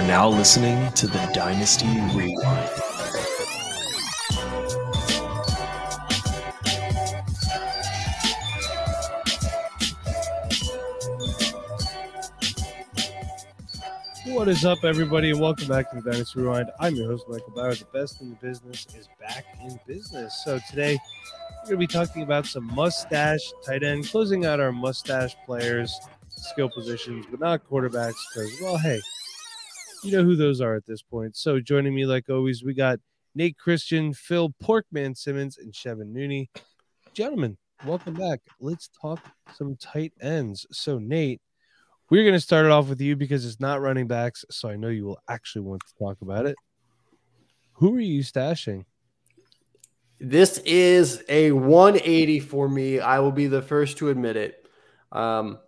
are 0.00 0.06
now 0.06 0.28
listening 0.28 0.90
to 0.94 1.06
the 1.06 1.30
Dynasty 1.34 1.84
Rewind. 1.84 2.70
What 14.26 14.48
is 14.48 14.64
up, 14.64 14.84
everybody, 14.84 15.32
and 15.32 15.40
welcome 15.40 15.68
back 15.68 15.90
to 15.90 16.00
the 16.00 16.10
Dynasty 16.10 16.40
Rewind. 16.40 16.70
I'm 16.80 16.94
your 16.94 17.08
host, 17.08 17.28
Michael 17.28 17.52
Bauer. 17.54 17.74
The 17.74 17.84
best 17.92 18.22
in 18.22 18.30
the 18.30 18.36
business 18.36 18.86
is 18.96 19.06
back 19.20 19.44
in 19.62 19.78
business. 19.86 20.40
So 20.46 20.60
today, 20.70 20.98
we're 21.64 21.76
going 21.76 21.80
to 21.80 21.86
be 21.86 21.86
talking 21.86 22.22
about 22.22 22.46
some 22.46 22.64
must-stash 22.74 23.52
tight 23.66 23.82
end, 23.82 24.08
closing 24.08 24.46
out 24.46 24.60
our 24.60 24.72
must-stash 24.72 25.36
players, 25.44 25.94
skill 26.30 26.70
positions, 26.70 27.26
but 27.30 27.38
not 27.38 27.68
quarterbacks, 27.68 28.14
because, 28.32 28.50
well, 28.62 28.78
hey, 28.78 28.98
you 30.02 30.12
know 30.12 30.24
who 30.24 30.36
those 30.36 30.60
are 30.60 30.74
at 30.74 30.86
this 30.86 31.02
point. 31.02 31.36
So 31.36 31.60
joining 31.60 31.94
me, 31.94 32.06
like 32.06 32.28
always, 32.28 32.64
we 32.64 32.74
got 32.74 32.98
Nate 33.34 33.58
Christian, 33.58 34.12
Phil 34.12 34.54
Porkman 34.62 35.16
Simmons, 35.16 35.58
and 35.58 35.72
Chevin 35.72 36.12
Nooney. 36.12 36.48
Gentlemen, 37.12 37.56
welcome 37.84 38.14
back. 38.14 38.40
Let's 38.60 38.90
talk 39.00 39.20
some 39.54 39.76
tight 39.76 40.12
ends. 40.20 40.66
So, 40.72 40.98
Nate, 40.98 41.40
we're 42.10 42.24
going 42.24 42.34
to 42.34 42.40
start 42.40 42.66
it 42.66 42.72
off 42.72 42.88
with 42.88 43.00
you 43.00 43.16
because 43.16 43.46
it's 43.46 43.60
not 43.60 43.80
running 43.80 44.06
backs. 44.06 44.44
So 44.50 44.68
I 44.68 44.76
know 44.76 44.88
you 44.88 45.04
will 45.04 45.20
actually 45.28 45.62
want 45.62 45.82
to 45.86 45.94
talk 45.98 46.20
about 46.22 46.46
it. 46.46 46.56
Who 47.74 47.94
are 47.96 48.00
you 48.00 48.22
stashing? 48.22 48.84
This 50.18 50.58
is 50.58 51.22
a 51.28 51.52
180 51.52 52.40
for 52.40 52.68
me. 52.68 53.00
I 53.00 53.20
will 53.20 53.32
be 53.32 53.46
the 53.46 53.62
first 53.62 53.98
to 53.98 54.10
admit 54.10 54.36
it. 54.36 54.66
Um, 55.12 55.58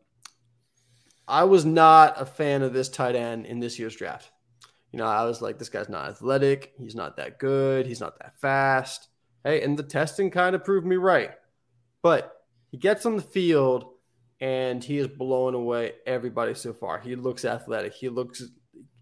I 1.28 1.44
was 1.44 1.64
not 1.64 2.20
a 2.20 2.26
fan 2.26 2.62
of 2.62 2.72
this 2.72 2.88
tight 2.88 3.14
end 3.14 3.46
in 3.46 3.60
this 3.60 3.78
year's 3.78 3.96
draft. 3.96 4.30
You 4.92 4.98
know, 4.98 5.06
I 5.06 5.24
was 5.24 5.40
like, 5.40 5.58
this 5.58 5.68
guy's 5.68 5.88
not 5.88 6.08
athletic. 6.08 6.72
He's 6.78 6.94
not 6.94 7.16
that 7.16 7.38
good. 7.38 7.86
He's 7.86 8.00
not 8.00 8.18
that 8.18 8.38
fast. 8.38 9.08
Hey, 9.44 9.62
and 9.62 9.78
the 9.78 9.82
testing 9.82 10.30
kind 10.30 10.54
of 10.54 10.64
proved 10.64 10.86
me 10.86 10.96
right. 10.96 11.30
But 12.02 12.32
he 12.70 12.76
gets 12.76 13.06
on 13.06 13.16
the 13.16 13.22
field 13.22 13.86
and 14.40 14.82
he 14.82 14.98
is 14.98 15.08
blowing 15.08 15.54
away 15.54 15.92
everybody 16.04 16.54
so 16.54 16.72
far. 16.72 16.98
He 16.98 17.16
looks 17.16 17.44
athletic. 17.44 17.94
He 17.94 18.08
looks, 18.08 18.42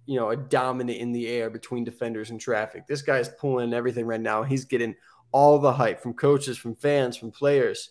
you 0.06 0.18
know, 0.18 0.30
a 0.30 0.36
dominant 0.36 0.98
in 0.98 1.12
the 1.12 1.28
air 1.28 1.50
between 1.50 1.82
defenders 1.82 2.30
and 2.30 2.40
traffic. 2.40 2.86
This 2.86 3.02
guy 3.02 3.18
is 3.18 3.30
pulling 3.40 3.72
everything 3.72 4.06
right 4.06 4.20
now. 4.20 4.42
He's 4.42 4.64
getting 4.64 4.94
all 5.32 5.58
the 5.58 5.72
hype 5.72 6.00
from 6.02 6.14
coaches, 6.14 6.58
from 6.58 6.74
fans, 6.74 7.16
from 7.16 7.30
players. 7.30 7.90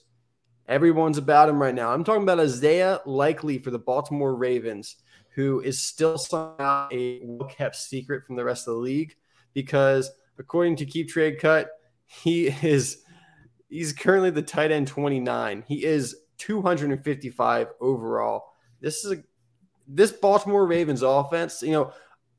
Everyone's 0.69 1.17
about 1.17 1.49
him 1.49 1.61
right 1.61 1.73
now. 1.73 1.91
I'm 1.91 2.03
talking 2.03 2.23
about 2.23 2.39
Isaiah 2.39 3.01
Likely 3.05 3.57
for 3.57 3.71
the 3.71 3.79
Baltimore 3.79 4.35
Ravens, 4.35 4.97
who 5.33 5.59
is 5.61 5.81
still 5.81 6.17
somehow 6.17 6.87
a 6.91 7.19
well 7.23 7.49
kept 7.49 7.75
secret 7.75 8.25
from 8.25 8.35
the 8.35 8.43
rest 8.45 8.67
of 8.67 8.75
the 8.75 8.79
league 8.79 9.15
because 9.53 10.11
according 10.37 10.75
to 10.77 10.85
Keep 10.85 11.09
Trade 11.09 11.39
Cut, 11.39 11.71
he 12.05 12.47
is 12.61 13.03
he's 13.67 13.93
currently 13.93 14.29
the 14.29 14.43
tight 14.43 14.71
end 14.71 14.87
29. 14.87 15.63
He 15.67 15.83
is 15.83 16.15
255 16.37 17.67
overall. 17.81 18.53
This 18.79 19.03
is 19.03 19.11
a 19.13 19.23
this 19.89 20.11
Baltimore 20.11 20.67
Ravens 20.67 21.01
offense, 21.01 21.63
you 21.63 21.71
know, 21.71 21.91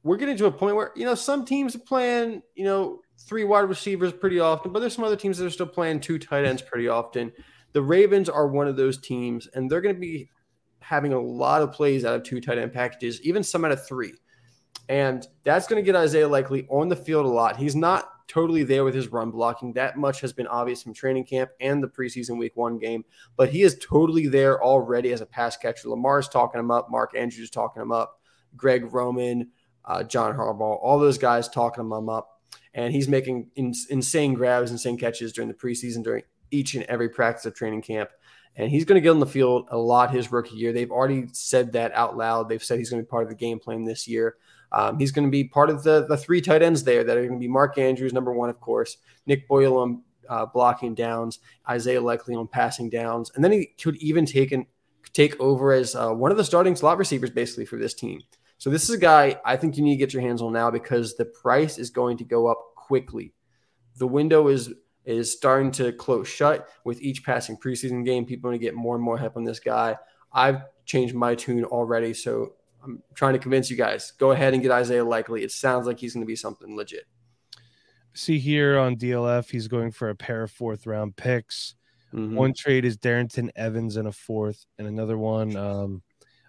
we're 0.03 0.17
getting 0.17 0.37
to 0.37 0.47
a 0.47 0.53
point 0.53 0.77
where, 0.77 0.93
you 0.95 1.05
know, 1.05 1.15
some 1.15 1.45
teams 1.45 1.75
are 1.75 1.81
playing, 1.81 2.43
you 2.55 2.65
know, 2.65 3.01
three 3.19 3.45
wide 3.45 3.69
receivers 3.69 4.13
pretty 4.13 4.41
often, 4.41 4.73
but 4.73 4.81
there's 4.81 4.95
some 4.95 5.05
other 5.05 5.17
teams 5.17 5.37
that 5.39 5.47
are 5.47 5.51
still 5.51 5.67
playing 5.67 6.01
two 6.01 6.19
tight 6.19 6.45
ends 6.45 6.63
pretty 6.63 6.89
often. 6.89 7.33
The 7.73 7.83
Ravens 7.83 8.29
are 8.29 8.49
one 8.49 8.67
of 8.67 8.77
those 8.77 8.99
teams, 8.99 9.47
and 9.55 9.71
they're 9.71 9.81
going 9.81 9.95
to 9.95 10.01
be 10.01 10.31
having 10.81 11.13
a 11.13 11.21
lot 11.21 11.63
of 11.63 11.73
plays 11.73 12.05
out 12.05 12.15
of 12.17 12.23
two 12.23 12.41
tight 12.41 12.59
end 12.59 12.73
packages, 12.73 13.21
even 13.23 13.43
some 13.43 13.65
out 13.65 13.73
of 13.73 13.87
three. 13.87 14.13
And 14.89 15.27
that's 15.45 15.69
going 15.69 15.81
to 15.81 15.87
get 15.87 15.95
Isaiah 15.95 16.27
Likely 16.27 16.67
on 16.69 16.89
the 16.89 16.97
field 16.97 17.25
a 17.25 17.29
lot. 17.29 17.57
He's 17.57 17.77
not 17.77 18.09
totally 18.27 18.63
there 18.63 18.85
with 18.85 18.95
his 18.95 19.09
run 19.09 19.31
blocking. 19.31 19.73
That 19.73 19.97
much 19.97 20.21
has 20.21 20.33
been 20.33 20.47
obvious 20.47 20.83
from 20.83 20.95
training 20.95 21.27
camp 21.27 21.51
and 21.61 21.83
the 21.83 21.89
preseason 21.89 22.39
week 22.39 22.57
one 22.57 22.79
game, 22.79 23.05
but 23.37 23.51
he 23.51 23.63
is 23.63 23.79
totally 23.81 24.27
there 24.29 24.63
already 24.63 25.13
as 25.13 25.21
a 25.21 25.27
pass 25.27 25.57
catcher. 25.57 25.89
Lamar's 25.89 26.29
talking 26.29 26.59
him 26.59 26.71
up, 26.71 26.91
Mark 26.91 27.17
Andrews 27.17 27.45
is 27.45 27.51
talking 27.51 27.83
him 27.83 27.93
up, 27.93 28.21
Greg 28.57 28.93
Roman, 28.93 29.51
uh, 29.85 30.03
John 30.05 30.37
Harbaugh, 30.37 30.79
all 30.81 30.99
those 30.99 31.19
guys 31.19 31.49
talking 31.49 31.85
him 31.85 32.09
up. 32.09 32.41
And 32.73 32.93
he's 32.93 33.09
making 33.09 33.51
in, 33.57 33.75
insane 33.91 34.35
grabs, 34.35 34.71
insane 34.71 34.97
catches 34.97 35.33
during 35.33 35.49
the 35.49 35.55
preseason, 35.55 36.05
during 36.05 36.23
each 36.51 36.75
and 36.75 36.85
every 36.85 37.09
practice 37.09 37.47
of 37.47 37.55
training 37.55 37.83
camp. 37.83 38.11
And 38.57 38.71
he's 38.71 38.85
going 38.85 38.97
to 38.97 39.01
get 39.01 39.11
on 39.11 39.21
the 39.21 39.27
field 39.27 39.69
a 39.71 39.79
lot 39.79 40.11
his 40.11 40.33
rookie 40.33 40.57
year. 40.57 40.73
They've 40.73 40.91
already 40.91 41.29
said 41.33 41.73
that 41.73 41.93
out 41.95 42.17
loud. 42.17 42.49
They've 42.49 42.63
said 42.63 42.79
he's 42.79 42.91
going 42.91 43.01
to 43.01 43.07
be 43.07 43.11
part 43.11 43.23
of 43.23 43.29
the 43.29 43.35
game 43.35 43.59
plan 43.59 43.85
this 43.85 44.09
year. 44.09 44.37
Um, 44.73 44.99
he's 44.99 45.13
going 45.13 45.27
to 45.27 45.31
be 45.31 45.45
part 45.45 45.71
of 45.71 45.83
the, 45.83 46.07
the 46.07 46.17
three 46.17 46.41
tight 46.41 46.63
ends 46.63 46.85
there 46.85 47.05
that 47.05 47.17
are 47.17 47.27
going 47.27 47.39
to 47.39 47.41
be 47.41 47.49
Mark 47.49 47.79
Andrews, 47.79 48.13
number 48.13 48.33
one, 48.33 48.51
of 48.51 48.61
course, 48.61 48.99
Nick 49.27 49.49
Boyle 49.49 49.79
on 49.79 50.03
uh, 50.29 50.47
blocking 50.47 50.95
downs, 50.95 51.41
Isaiah 51.69 52.01
Likely 52.01 52.35
on 52.35 52.47
passing 52.47 52.89
downs. 52.89 53.33
And 53.35 53.45
then 53.45 53.53
he 53.53 53.67
could 53.81 53.97
even 53.97 54.27
take, 54.27 54.53
an, 54.53 54.67
take 55.13 55.39
over 55.41 55.73
as 55.73 55.95
uh, 55.95 56.11
one 56.13 56.31
of 56.31 56.37
the 56.37 56.45
starting 56.45 56.77
slot 56.77 56.99
receivers 56.99 57.31
basically 57.31 57.65
for 57.67 57.77
this 57.77 57.95
team. 57.95 58.21
So 58.59 58.69
this 58.71 58.85
is 58.85 58.91
a 58.91 58.99
guy 58.99 59.41
I 59.45 59.57
think 59.57 59.77
you 59.77 59.83
need 59.83 59.95
to 59.95 59.99
get 59.99 60.13
your 60.13 60.23
hands 60.23 60.43
on 60.43 60.53
now 60.53 60.71
because 60.71 61.17
the 61.17 61.25
price 61.25 61.79
is 61.79 61.91
going 61.91 62.19
to 62.19 62.25
go 62.25 62.47
up 62.47 62.75
quickly. 62.77 63.33
The 63.97 64.07
window 64.07 64.49
is 64.49 64.73
is 65.05 65.33
starting 65.33 65.71
to 65.73 65.93
close 65.93 66.29
shut 66.29 66.69
with 66.85 67.01
each 67.01 67.25
passing 67.25 67.57
preseason 67.57 68.05
game. 68.05 68.25
People 68.25 68.49
are 68.49 68.53
going 68.53 68.61
to 68.61 68.65
get 68.65 68.75
more 68.75 68.95
and 68.95 69.05
more 69.05 69.17
hype 69.17 69.37
on 69.37 69.45
this 69.45 69.61
guy. 69.61 69.97
I've 70.33 70.63
changed 70.85 71.15
my 71.15 71.35
tune 71.35 71.65
already, 71.65 72.15
so 72.15 72.55
I'm 72.83 73.03
trying 73.15 73.33
to 73.35 73.39
convince 73.39 73.71
you 73.71 73.77
guys. 73.77 74.13
Go 74.13 74.33
ahead 74.33 74.55
and 74.55 74.63
get 74.63 74.71
Isaiah 74.71 75.05
Likely. 75.05 75.43
It 75.43 75.53
sounds 75.53 75.87
like 75.87 75.99
he's 75.99 76.15
going 76.15 76.23
to 76.23 76.27
be 76.27 76.37
something 76.37 76.77
legit. 76.77 77.05
See 78.13 78.39
here 78.39 78.79
on 78.79 78.97
DLF, 78.97 79.51
he's 79.51 79.69
going 79.69 79.93
for 79.93 80.11
a 80.11 80.17
pair 80.17 80.43
of 80.43 80.51
fourth 80.51 80.87
round 80.87 81.17
picks. 81.17 81.75
Mm-hmm. 82.13 82.35
One 82.35 82.53
trade 82.53 82.85
is 82.85 82.97
Darrynton 82.97 83.51
Evans 83.55 83.97
and 83.97 84.09
a 84.09 84.13
fourth, 84.13 84.67
and 84.79 84.89
another 84.89 85.17
one. 85.17 85.57
Um, 85.57 86.03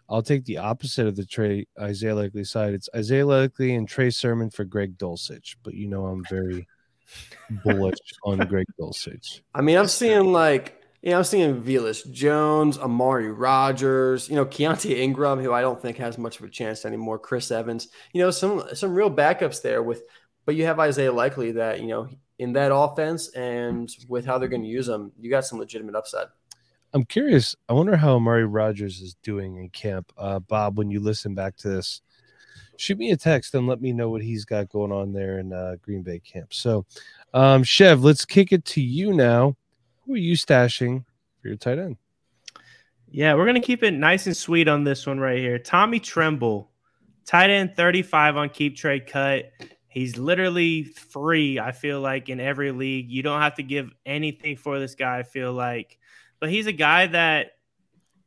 I'll 0.10 0.24
take 0.24 0.44
the 0.44 0.58
opposite 0.58 1.08
of 1.08 1.16
the 1.16 1.26
trade 1.26 1.68
Isaiah 1.80 2.16
Likely 2.16 2.44
side. 2.44 2.74
It's 2.74 2.90
Isaiah 2.96 3.26
Likely 3.26 3.76
and 3.76 3.88
Trey 3.88 4.10
Sermon 4.10 4.50
for 4.50 4.66
Greg 4.66 4.98
Dulcich, 4.98 5.56
but 5.64 5.76
you 5.76 5.88
know 5.88 6.08
I'm 6.08 6.26
very 6.30 6.68
bullish 7.64 7.98
on 8.24 8.40
Greg 8.40 8.66
Dulcich. 8.80 9.42
I 9.54 9.62
mean, 9.62 9.78
I'm 9.78 9.88
seeing 9.88 10.32
like 10.32 10.82
you 11.02 11.12
know, 11.12 11.18
I'm 11.18 11.24
seeing 11.24 11.64
Velus 11.64 12.10
Jones, 12.12 12.78
Amari 12.78 13.32
Rogers, 13.32 14.30
you 14.30 14.36
know, 14.36 14.46
Keaontay 14.46 15.00
Ingram, 15.00 15.40
who 15.40 15.52
I 15.52 15.62
don't 15.62 15.82
think 15.82 15.98
has 15.98 16.18
much 16.18 16.40
of 16.40 16.46
a 16.46 16.50
chance 16.50 16.86
anymore. 16.86 17.18
Chris 17.18 17.50
Evans, 17.50 17.88
you 18.14 18.22
know, 18.22 18.30
some 18.30 18.64
some 18.74 18.94
real 18.94 19.10
backups 19.10 19.62
there 19.62 19.82
with, 19.82 20.04
but 20.46 20.56
you 20.56 20.66
have 20.66 20.80
Isaiah 20.80 21.12
Likely 21.12 21.54
that 21.54 21.82
you 21.82 21.88
know 21.88 22.08
in 22.38 22.54
that 22.54 22.74
offense 22.74 23.30
and 23.30 23.90
with 24.08 24.26
how 24.26 24.38
they're 24.38 24.50
going 24.50 24.64
to 24.64 24.68
use 24.68 24.88
them, 24.88 25.12
you 25.20 25.30
got 25.30 25.46
some 25.46 25.60
legitimate 25.60 25.96
upside. 25.96 26.28
I'm 26.94 27.06
curious. 27.06 27.56
I 27.70 27.74
wonder 27.74 27.96
how 27.96 28.16
Amari 28.16 28.46
Rogers 28.46 29.00
is 29.00 29.16
doing 29.24 29.58
in 29.58 29.70
camp. 29.70 30.12
Uh, 30.18 30.40
Bob, 30.40 30.78
when 30.78 30.92
you 30.92 31.00
listen 31.00 31.36
back 31.36 31.56
to 31.58 31.70
this, 31.70 32.02
shoot 32.78 32.98
me 32.98 33.12
a 33.12 33.18
text 33.18 33.56
and 33.56 33.68
let 33.68 33.82
me 33.82 33.94
know 33.94 34.10
what 34.10 34.22
he's 34.22 34.46
got 34.46 34.70
going 34.70 34.92
on 34.92 35.14
there 35.14 35.40
in 35.40 35.54
uh, 35.54 35.76
Green 35.82 36.02
Bay 36.02 36.20
camp. 36.20 36.54
So, 36.54 36.86
um, 37.34 37.64
Chev, 37.64 38.04
let's 38.04 38.26
kick 38.26 38.52
it 38.52 38.66
to 38.66 38.82
you 38.82 39.14
now 39.14 39.56
who 40.06 40.16
are 40.16 40.18
you 40.18 40.36
stashing 40.36 41.06
for 41.42 41.48
your 41.48 41.58
tight 41.58 41.80
end? 41.80 41.98
Yeah, 43.10 43.34
we're 43.34 43.46
gonna 43.46 43.62
keep 43.62 43.84
it 43.84 43.92
nice 43.92 44.26
and 44.26 44.36
sweet 44.36 44.68
on 44.68 44.84
this 44.84 45.06
one 45.06 45.20
right 45.20 45.38
here. 45.38 45.58
Tommy 45.58 46.00
Tremble, 46.00 46.70
tight 47.26 47.50
end 47.50 47.76
35 47.76 48.38
on 48.38 48.50
keep 48.50 48.76
trade 48.76 49.08
cut. 49.08 49.52
He's 49.88 50.18
literally 50.18 50.84
free, 50.84 51.60
I 51.60 51.72
feel 51.72 52.00
like, 52.00 52.30
in 52.30 52.40
every 52.40 52.72
league. 52.72 53.10
You 53.10 53.24
don't 53.24 53.42
have 53.42 53.56
to 53.56 53.64
give 53.64 53.90
anything 54.06 54.56
for 54.56 54.80
this 54.80 54.96
guy, 54.96 55.20
I 55.20 55.24
feel 55.24 55.52
like. 55.52 55.98
But 56.40 56.50
he's 56.50 56.68
a 56.68 56.72
guy 56.72 57.08
that 57.08 57.52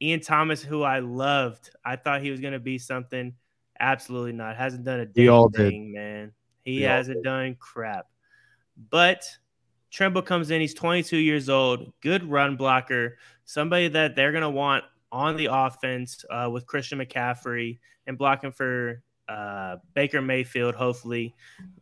Ian 0.00 0.20
Thomas, 0.20 0.62
who 0.62 0.82
I 0.82 0.98
loved, 0.98 1.70
I 1.82 1.96
thought 1.96 2.20
he 2.20 2.30
was 2.30 2.40
going 2.40 2.52
to 2.52 2.58
be 2.58 2.76
something. 2.76 3.32
Absolutely 3.80 4.32
not. 4.32 4.56
Hasn't 4.56 4.84
done 4.84 5.00
a 5.00 5.06
damn 5.06 5.50
thing, 5.50 5.86
did. 5.86 5.94
man. 5.94 6.32
He 6.64 6.76
we 6.76 6.82
hasn't 6.82 7.22
done 7.22 7.56
crap. 7.58 8.06
But 8.90 9.24
Tremble 9.90 10.22
comes 10.22 10.50
in. 10.50 10.60
He's 10.60 10.74
22 10.74 11.16
years 11.16 11.48
old, 11.48 11.92
good 12.00 12.28
run 12.28 12.56
blocker, 12.56 13.18
somebody 13.44 13.88
that 13.88 14.16
they're 14.16 14.32
going 14.32 14.42
to 14.42 14.50
want 14.50 14.84
on 15.12 15.36
the 15.36 15.48
offense 15.50 16.24
uh, 16.30 16.48
with 16.52 16.66
Christian 16.66 16.98
McCaffrey 16.98 17.78
and 18.06 18.18
blocking 18.18 18.50
for 18.50 19.02
uh, 19.28 19.76
Baker 19.94 20.20
Mayfield, 20.20 20.74
hopefully. 20.74 21.34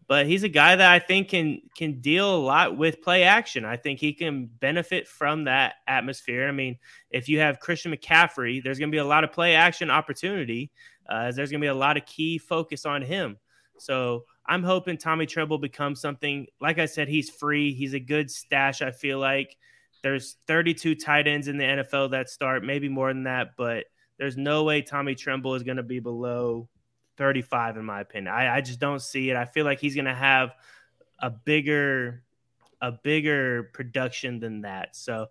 But 0.06 0.26
he's 0.26 0.42
a 0.42 0.48
guy 0.48 0.76
that 0.76 0.90
I 0.90 0.98
think 0.98 1.28
can 1.28 1.62
can 1.76 2.00
deal 2.00 2.36
a 2.36 2.36
lot 2.36 2.76
with 2.76 3.00
play 3.00 3.22
action. 3.22 3.64
I 3.64 3.76
think 3.76 3.98
he 3.98 4.12
can 4.12 4.46
benefit 4.46 5.08
from 5.08 5.44
that 5.44 5.76
atmosphere. 5.86 6.46
I 6.46 6.52
mean, 6.52 6.76
if 7.10 7.28
you 7.28 7.38
have 7.40 7.60
Christian 7.60 7.92
McCaffrey, 7.94 8.62
there's 8.62 8.78
going 8.78 8.90
to 8.90 8.94
be 8.94 8.98
a 8.98 9.04
lot 9.04 9.24
of 9.24 9.32
play 9.32 9.54
action 9.54 9.90
opportunity. 9.90 10.70
Uh, 11.08 11.32
there's 11.32 11.50
going 11.50 11.60
to 11.60 11.64
be 11.64 11.68
a 11.68 11.74
lot 11.74 11.96
of 11.96 12.06
key 12.06 12.38
focus 12.38 12.86
on 12.86 13.02
him. 13.02 13.36
So 13.78 14.24
I'm 14.46 14.62
hoping 14.62 14.96
Tommy 14.96 15.26
Tremble 15.26 15.58
becomes 15.58 16.00
something. 16.00 16.46
Like 16.60 16.78
I 16.78 16.86
said, 16.86 17.08
he's 17.08 17.30
free. 17.30 17.74
He's 17.74 17.94
a 17.94 18.00
good 18.00 18.30
stash. 18.30 18.82
I 18.82 18.90
feel 18.90 19.18
like 19.18 19.56
there's 20.02 20.36
32 20.46 20.94
tight 20.96 21.26
ends 21.26 21.48
in 21.48 21.56
the 21.56 21.64
NFL 21.64 22.10
that 22.10 22.28
start, 22.28 22.64
maybe 22.64 22.88
more 22.88 23.08
than 23.08 23.24
that, 23.24 23.56
but 23.56 23.84
there's 24.18 24.36
no 24.36 24.64
way 24.64 24.82
Tommy 24.82 25.14
Tremble 25.14 25.54
is 25.54 25.62
going 25.62 25.76
to 25.76 25.82
be 25.82 26.00
below 26.00 26.68
35, 27.18 27.76
in 27.76 27.84
my 27.84 28.00
opinion. 28.00 28.32
I, 28.32 28.56
I 28.56 28.60
just 28.60 28.80
don't 28.80 29.00
see 29.00 29.30
it. 29.30 29.36
I 29.36 29.44
feel 29.44 29.64
like 29.64 29.80
he's 29.80 29.94
going 29.94 30.06
to 30.06 30.14
have 30.14 30.54
a 31.18 31.30
bigger 31.30 32.22
a 32.80 32.90
bigger 32.90 33.70
production 33.72 34.40
than 34.40 34.62
that. 34.62 34.96
So 34.96 35.28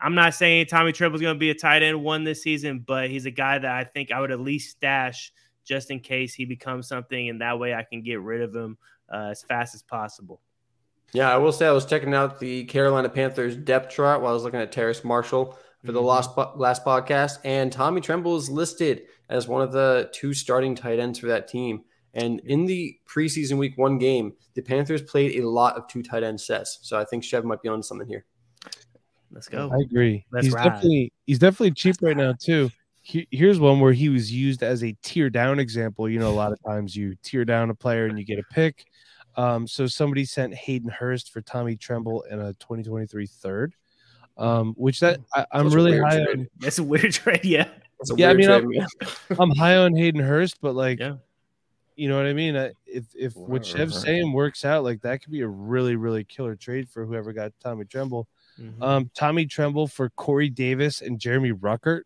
I'm 0.00 0.14
not 0.14 0.34
saying 0.34 0.66
Tommy 0.66 0.92
Tremble's 0.92 1.20
going 1.22 1.34
to 1.34 1.38
be 1.38 1.50
a 1.50 1.54
tight 1.54 1.82
end 1.82 2.02
one 2.02 2.24
this 2.24 2.42
season, 2.42 2.84
but 2.86 3.10
he's 3.10 3.26
a 3.26 3.30
guy 3.30 3.58
that 3.58 3.70
I 3.70 3.84
think 3.84 4.12
I 4.12 4.20
would 4.20 4.30
at 4.30 4.40
least 4.40 4.70
stash 4.72 5.32
just 5.64 5.90
in 5.90 6.00
case 6.00 6.34
he 6.34 6.44
becomes 6.44 6.86
something, 6.88 7.28
and 7.28 7.40
that 7.40 7.58
way 7.58 7.74
I 7.74 7.84
can 7.84 8.02
get 8.02 8.20
rid 8.20 8.42
of 8.42 8.54
him 8.54 8.76
uh, 9.12 9.28
as 9.30 9.42
fast 9.42 9.74
as 9.74 9.82
possible. 9.82 10.40
Yeah, 11.12 11.32
I 11.32 11.36
will 11.36 11.52
say 11.52 11.66
I 11.66 11.72
was 11.72 11.86
checking 11.86 12.12
out 12.14 12.40
the 12.40 12.64
Carolina 12.64 13.08
Panthers 13.08 13.56
depth 13.56 13.94
chart 13.94 14.20
while 14.20 14.30
I 14.30 14.34
was 14.34 14.42
looking 14.42 14.60
at 14.60 14.72
Terrace 14.72 15.04
Marshall 15.04 15.56
for 15.84 15.92
the 15.92 16.00
Mhm. 16.00 16.06
last 16.06 16.30
last 16.56 16.84
podcast, 16.84 17.38
and 17.44 17.70
Tommy 17.72 18.00
Tremble 18.00 18.36
is 18.36 18.50
listed 18.50 19.02
as 19.28 19.46
one 19.48 19.62
of 19.62 19.72
the 19.72 20.10
two 20.12 20.34
starting 20.34 20.74
tight 20.74 20.98
ends 20.98 21.18
for 21.18 21.26
that 21.28 21.48
team. 21.48 21.84
And 22.12 22.40
in 22.40 22.66
the 22.66 22.98
preseason 23.08 23.58
week 23.58 23.76
one 23.76 23.98
game, 23.98 24.34
the 24.54 24.62
Panthers 24.62 25.02
played 25.02 25.36
a 25.40 25.48
lot 25.48 25.76
of 25.76 25.88
two 25.88 26.02
tight 26.02 26.22
end 26.22 26.40
sets. 26.40 26.78
So 26.82 26.98
I 26.98 27.04
think 27.04 27.24
Chev 27.24 27.44
might 27.44 27.62
be 27.62 27.68
on 27.68 27.82
something 27.82 28.06
here. 28.06 28.24
Let's 29.34 29.48
go. 29.48 29.68
I 29.72 29.78
agree. 29.82 30.24
Let's 30.30 30.46
he's 30.46 30.54
ride. 30.54 30.64
definitely 30.64 31.12
he's 31.26 31.38
definitely 31.38 31.72
cheap 31.72 31.96
right 32.00 32.16
now 32.16 32.32
too. 32.40 32.70
He- 33.02 33.28
Here's 33.30 33.58
one 33.60 33.80
where 33.80 33.92
he 33.92 34.08
was 34.08 34.32
used 34.32 34.62
as 34.62 34.82
a 34.84 34.96
tear 35.02 35.28
down 35.28 35.58
example. 35.58 36.08
You 36.08 36.20
know, 36.20 36.30
a 36.30 36.32
lot 36.32 36.52
of 36.52 36.58
times 36.64 36.94
you 36.96 37.16
tear 37.22 37.44
down 37.44 37.68
a 37.70 37.74
player 37.74 38.06
and 38.06 38.18
you 38.18 38.24
get 38.24 38.38
a 38.38 38.44
pick. 38.50 38.86
Um, 39.36 39.66
so 39.66 39.86
somebody 39.88 40.24
sent 40.24 40.54
Hayden 40.54 40.88
Hurst 40.88 41.32
for 41.32 41.40
Tommy 41.42 41.76
Tremble 41.76 42.22
in 42.30 42.38
a 42.40 42.52
2023 42.54 43.26
third, 43.26 43.74
um, 44.38 44.72
which 44.76 45.00
that 45.00 45.18
I, 45.34 45.44
I'm 45.52 45.68
Such 45.68 45.74
really 45.76 45.98
high 45.98 46.22
trade. 46.24 46.38
on. 46.38 46.48
That's 46.60 46.78
a 46.78 46.84
weird 46.84 47.12
trade. 47.12 47.44
Yeah. 47.44 47.66
That's 47.98 48.12
a 48.12 48.14
Yeah, 48.16 48.30
I 48.30 48.34
mean, 48.34 48.46
trade, 48.46 48.64
man. 48.68 48.86
I'm 49.40 49.50
high 49.50 49.76
on 49.76 49.94
Hayden 49.96 50.20
Hurst, 50.22 50.60
but 50.60 50.74
like, 50.76 51.00
Yeah. 51.00 51.16
you 51.96 52.08
know 52.08 52.16
what 52.16 52.26
I 52.26 52.32
mean. 52.32 52.54
If 52.86 53.04
if 53.18 53.34
what 53.36 53.66
Chev's 53.66 54.00
saying 54.00 54.32
works 54.32 54.64
out, 54.64 54.84
like 54.84 55.00
that 55.02 55.20
could 55.22 55.32
be 55.32 55.40
a 55.40 55.48
really 55.48 55.96
really 55.96 56.22
killer 56.24 56.54
trade 56.54 56.88
for 56.88 57.04
whoever 57.04 57.32
got 57.32 57.52
Tommy 57.60 57.84
Tremble. 57.86 58.28
Mhm. 58.60 58.82
Um, 58.82 59.10
Tommy 59.14 59.46
Tremble 59.46 59.86
for 59.86 60.10
Corey 60.10 60.48
Davis 60.48 61.00
and 61.00 61.18
Jeremy 61.18 61.52
Ruckert. 61.52 62.02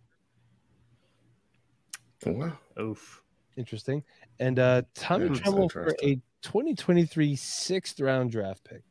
Wow. 2.24 2.58
Oof. 2.80 3.22
Interesting. 3.56 4.02
And 4.40 4.58
uh 4.58 4.82
Tommy 4.94 5.24
Yeah, 5.24 5.28
that's 5.30 5.40
Tremble 5.40 5.68
for 5.68 5.94
a 6.02 6.20
2023 6.42 7.36
sixth 7.36 8.00
round 8.00 8.30
draft 8.30 8.64
pick. 8.64 8.82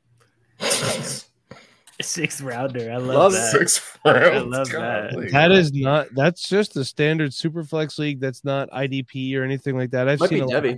Sixth 2.00 2.42
rounder. 2.42 2.92
I 2.92 2.98
love, 2.98 3.15
Love 3.15 3.31
that. 3.33 3.51
Six 3.51 3.98
rounds. 4.06 4.51
love 4.51 4.69
that. 4.69 5.30
That 5.31 5.51
is 5.51 5.74
not 5.74 6.07
that's 6.13 6.48
just 6.48 6.77
a 6.77 6.86
standard 6.86 7.33
super 7.33 7.63
flex 7.63 7.98
league. 7.98 8.19
That's 8.19 8.45
not 8.45 8.69
IDP 8.69 9.36
or 9.36 9.44
anything 9.44 9.75
like 9.75 9.89
that. 9.92 10.07
I've 10.07 10.19
Might 10.19 10.30
seen 10.30 10.45
be 10.45 10.54
a 10.54 10.59
lot. 10.59 10.77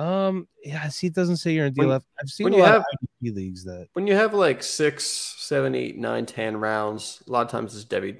Debbie. 0.00 0.08
Um 0.08 0.48
yeah, 0.64 0.88
see 0.88 1.06
it 1.08 1.14
doesn't 1.14 1.36
say 1.38 1.52
you're 1.52 1.66
in 1.66 1.74
When- 1.74 1.88
DLF. 1.88 2.02
I've 2.20 2.28
seen 2.28 2.44
when 2.44 2.54
a 2.54 2.56
you 2.56 2.62
lot 2.62 2.72
have- 2.72 2.80
of 2.82 3.08
IDP 3.22 3.34
leagues 3.34 3.64
that 3.64 3.88
When 3.92 4.06
you 4.06 4.14
have 4.14 4.34
like 4.34 4.62
six, 4.62 5.04
seven, 5.04 5.74
eight, 5.74 5.96
nine, 5.98 6.26
ten 6.26 6.56
rounds, 6.56 7.22
a 7.26 7.30
lot 7.32 7.44
of 7.46 7.50
times 7.50 7.74
it's 7.74 7.84
Debbie. 7.84 8.18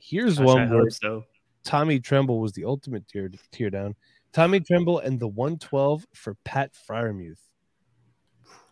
here's 0.00 0.38
Gosh, 0.38 0.46
one 0.46 0.70
where 0.70 0.90
so. 0.90 1.24
Tommy 1.64 1.98
Tremble 1.98 2.40
was 2.40 2.52
the 2.52 2.64
ultimate 2.64 3.08
tier 3.08 3.30
tier 3.50 3.70
down. 3.70 3.94
Tommy 4.32 4.60
Tremble 4.60 4.98
and 5.00 5.18
the 5.18 5.26
112 5.26 6.06
for 6.14 6.34
Pat 6.44 6.72
Freiermuth. 6.74 7.38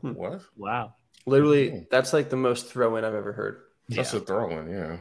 What? 0.03 0.43
Wow. 0.57 0.95
Literally, 1.27 1.71
Mhm. 1.71 1.91
that's 1.91 2.13
like 2.13 2.29
the 2.29 2.37
most 2.37 2.67
throw 2.67 2.97
in 2.97 3.05
I've 3.05 3.15
ever 3.15 3.33
heard. 3.33 3.63
That's 3.89 4.13
Yeah. 4.13 4.21
a 4.21 4.23
throw 4.23 4.51
in, 4.59 4.69
yeah. 4.71 4.99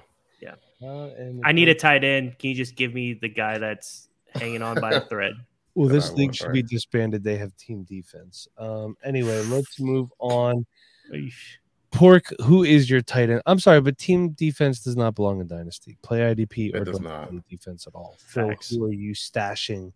Uh, 0.81 1.05
and 1.17 1.41
I 1.45 1.53
need 1.53 1.69
a 1.69 1.75
tight 1.75 2.03
end. 2.03 2.37
Can 2.39 2.49
you 2.49 2.55
just 2.57 2.75
give 2.75 2.93
me 2.93 3.13
the 3.13 3.29
guy 3.29 3.57
that's 3.57 4.09
hanging 4.35 4.61
on 4.61 4.81
by 4.81 4.91
a 4.91 4.99
thread? 5.07 5.33
Well, 5.75 5.89
this 5.89 6.11
league 6.13 6.29
want, 6.29 6.35
should 6.35 6.45
right? 6.47 6.53
be 6.53 6.63
disbanded. 6.63 7.23
They 7.23 7.37
have 7.37 7.55
team 7.57 7.83
defense. 7.83 8.47
Um. 8.57 8.95
Anyway, 9.03 9.41
let's 9.45 9.79
move 9.79 10.11
on. 10.19 10.65
Eesh. 11.11 11.57
Pork, 11.93 12.25
who 12.41 12.63
is 12.63 12.89
your 12.89 13.01
tight 13.01 13.29
end? 13.29 13.43
I'm 13.45 13.59
sorry, 13.59 13.79
but 13.79 13.99
team 13.99 14.29
defense 14.29 14.79
does 14.79 14.97
not 14.97 15.13
belong 15.13 15.41
in 15.41 15.47
Dynasty. 15.47 15.97
Play 16.01 16.19
IDP 16.21 16.73
or 16.73 16.83
does 16.83 16.99
not. 16.99 17.29
play 17.29 17.39
defense 17.47 17.85
at 17.85 17.93
all. 17.93 18.15
Phil, 18.17 18.49
Facts. 18.49 18.71
who 18.71 18.83
are 18.85 18.91
you 18.91 19.13
stashing? 19.13 19.93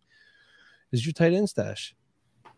Is 0.91 1.06
your 1.06 1.13
tight 1.13 1.33
end 1.33 1.50
stash? 1.50 1.95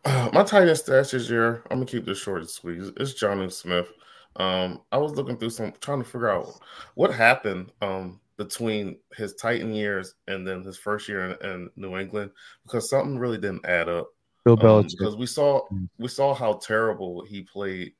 Uh, 0.03 0.29
my 0.33 0.43
tight 0.43 0.67
end 0.67 0.77
stash 0.77 1.11
this 1.11 1.29
year, 1.29 1.63
I'm 1.71 1.77
gonna 1.77 1.85
keep 1.85 2.05
this 2.05 2.19
short 2.19 2.41
and 2.41 2.49
sweet. 2.49 2.81
It's 2.97 3.13
Jonnu 3.13 3.51
Smith. 3.51 3.89
Um, 4.35 4.81
I 4.91 4.97
was 4.97 5.13
looking 5.13 5.37
through 5.37 5.49
some, 5.51 5.73
trying 5.79 5.99
to 5.99 6.05
figure 6.05 6.29
out 6.29 6.59
what 6.95 7.13
happened 7.13 7.71
um, 7.81 8.19
between 8.39 8.97
his 9.17 9.35
Titan 9.35 9.73
years 9.73 10.15
and 10.27 10.47
then 10.47 10.63
his 10.63 10.77
first 10.77 11.09
year 11.09 11.37
in, 11.41 11.49
in 11.51 11.69
New 11.75 11.97
England 11.97 12.31
because 12.63 12.89
something 12.89 13.19
really 13.19 13.37
didn't 13.37 13.65
add 13.65 13.89
up. 13.89 14.07
Bill 14.45 14.53
Um, 14.53 14.59
Belichick. 14.59 14.91
because 14.97 15.17
we 15.17 15.25
saw 15.25 15.67
Mm. 15.67 15.89
we 15.99 16.07
saw 16.07 16.33
how 16.33 16.53
terrible 16.53 17.21
he 17.25 17.43
played, 17.43 17.93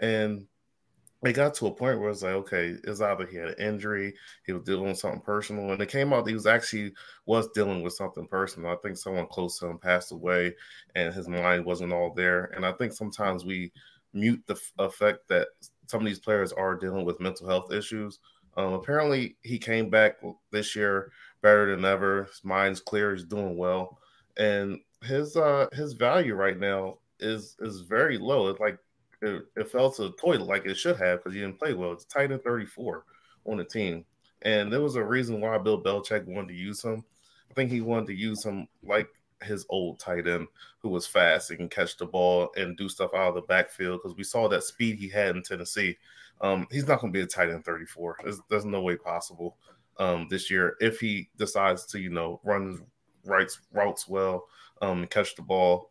and 0.00 0.48
it 1.24 1.32
got 1.34 1.54
to 1.54 1.68
a 1.68 1.70
point 1.72 2.00
where 2.00 2.10
it's 2.10 2.22
like, 2.22 2.34
okay, 2.34 2.74
it's 2.82 3.00
either 3.00 3.24
he 3.24 3.36
had 3.36 3.50
an 3.50 3.66
injury, 3.68 4.12
he 4.44 4.52
was 4.52 4.64
dealing 4.64 4.88
with 4.88 4.98
something 4.98 5.20
personal, 5.22 5.70
and 5.70 5.80
it 5.80 5.88
came 5.88 6.12
out 6.12 6.24
that 6.24 6.30
he 6.32 6.34
was 6.34 6.46
actually 6.46 6.92
was 7.24 7.48
dealing 7.54 7.82
with 7.82 7.92
something 7.92 8.26
personal. 8.26 8.72
I 8.72 8.76
think 8.82 8.96
someone 8.96 9.28
close 9.28 9.60
to 9.60 9.66
him 9.68 9.78
passed 9.78 10.10
away, 10.10 10.56
and 10.96 11.14
his 11.14 11.28
mind 11.28 11.64
wasn't 11.64 11.92
all 11.92 12.12
there. 12.12 12.46
And 12.56 12.66
I 12.66 12.72
think 12.72 12.92
sometimes 12.92 13.44
we 13.44 13.72
mute 14.12 14.42
the 14.48 14.54
f- 14.54 14.72
effect 14.80 15.28
that 15.28 15.48
some 15.86 16.00
of 16.00 16.06
these 16.06 16.18
players 16.18 16.52
are 16.52 16.74
dealing 16.74 17.04
with 17.04 17.20
mental 17.20 17.46
health 17.48 17.72
issues. 17.72 18.18
Um, 18.56 18.74
apparently, 18.74 19.36
he 19.42 19.58
came 19.58 19.90
back 19.90 20.16
this 20.50 20.76
year 20.76 21.10
better 21.42 21.74
than 21.74 21.84
ever. 21.84 22.24
His 22.24 22.44
mind's 22.44 22.80
clear. 22.80 23.14
He's 23.14 23.24
doing 23.24 23.56
well, 23.56 23.98
and 24.36 24.78
his 25.02 25.36
uh 25.36 25.68
his 25.72 25.92
value 25.92 26.34
right 26.34 26.58
now 26.58 26.98
is 27.20 27.56
is 27.60 27.80
very 27.80 28.18
low. 28.18 28.48
It's 28.48 28.60
like 28.60 28.78
it, 29.22 29.42
it 29.56 29.70
fell 29.70 29.90
to 29.92 30.02
the 30.04 30.12
toilet 30.12 30.46
like 30.46 30.66
it 30.66 30.76
should 30.76 30.96
have 30.98 31.18
because 31.18 31.34
he 31.34 31.40
didn't 31.40 31.58
play 31.58 31.74
well. 31.74 31.92
It's 31.92 32.04
tight 32.04 32.30
end 32.32 32.42
34 32.44 33.04
on 33.46 33.58
the 33.58 33.64
team. 33.64 34.04
And 34.42 34.72
there 34.72 34.82
was 34.82 34.96
a 34.96 35.02
reason 35.02 35.40
why 35.40 35.56
Bill 35.58 35.82
Belichick 35.82 36.26
wanted 36.26 36.48
to 36.48 36.54
use 36.54 36.82
him. 36.82 37.04
I 37.50 37.54
think 37.54 37.70
he 37.70 37.80
wanted 37.80 38.06
to 38.08 38.14
use 38.14 38.44
him 38.44 38.68
like 38.82 39.08
his 39.42 39.64
old 39.68 39.98
tight 39.98 40.26
end 40.26 40.46
who 40.78 40.88
was 40.88 41.06
fast 41.06 41.50
and 41.50 41.58
can 41.58 41.68
catch 41.68 41.96
the 41.96 42.06
ball 42.06 42.50
and 42.56 42.76
do 42.76 42.88
stuff 42.88 43.10
out 43.14 43.28
of 43.28 43.34
the 43.34 43.42
backfield 43.42 44.00
because 44.02 44.16
we 44.16 44.24
saw 44.24 44.48
that 44.48 44.64
speed 44.64 44.96
he 44.98 45.08
had 45.08 45.36
in 45.36 45.42
Tennessee. 45.42 45.96
Um, 46.40 46.66
he's 46.70 46.86
not 46.86 47.00
going 47.00 47.12
to 47.12 47.16
be 47.16 47.22
a 47.22 47.26
tight 47.26 47.50
end 47.50 47.64
34. 47.64 48.18
There's, 48.22 48.40
there's 48.50 48.64
no 48.64 48.82
way 48.82 48.96
possible 48.96 49.56
um, 49.98 50.26
this 50.28 50.50
year 50.50 50.76
if 50.80 51.00
he 51.00 51.28
decides 51.38 51.86
to, 51.86 52.00
you 52.00 52.10
know, 52.10 52.40
run 52.44 52.84
rights 53.24 53.60
routes 53.72 54.08
well, 54.08 54.46
um, 54.82 55.06
catch 55.06 55.34
the 55.34 55.42
ball 55.42 55.90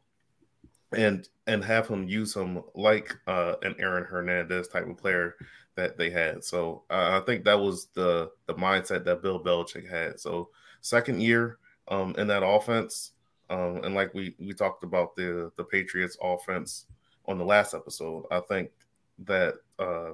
and 0.95 1.27
and 1.47 1.63
have 1.63 1.87
him 1.87 2.07
use 2.07 2.35
him 2.35 2.61
like 2.75 3.15
uh, 3.27 3.55
an 3.63 3.75
Aaron 3.79 4.05
Hernandez 4.05 4.67
type 4.67 4.87
of 4.87 4.97
player 4.97 5.35
that 5.75 5.97
they 5.97 6.09
had. 6.09 6.43
So 6.43 6.83
uh, 6.89 7.19
I 7.21 7.25
think 7.25 7.43
that 7.45 7.59
was 7.59 7.87
the 7.93 8.31
the 8.45 8.53
mindset 8.53 9.03
that 9.05 9.21
Bill 9.21 9.43
Belichick 9.43 9.89
had. 9.89 10.19
So 10.19 10.49
second 10.81 11.21
year 11.21 11.57
um, 11.87 12.15
in 12.17 12.27
that 12.27 12.45
offense, 12.45 13.11
um, 13.49 13.81
and 13.83 13.95
like 13.95 14.13
we 14.13 14.35
we 14.39 14.53
talked 14.53 14.83
about 14.83 15.15
the 15.15 15.51
the 15.57 15.63
Patriots 15.63 16.17
offense 16.21 16.85
on 17.25 17.37
the 17.37 17.45
last 17.45 17.73
episode, 17.73 18.25
I 18.31 18.39
think 18.41 18.69
that 19.25 19.55
uh, 19.79 20.11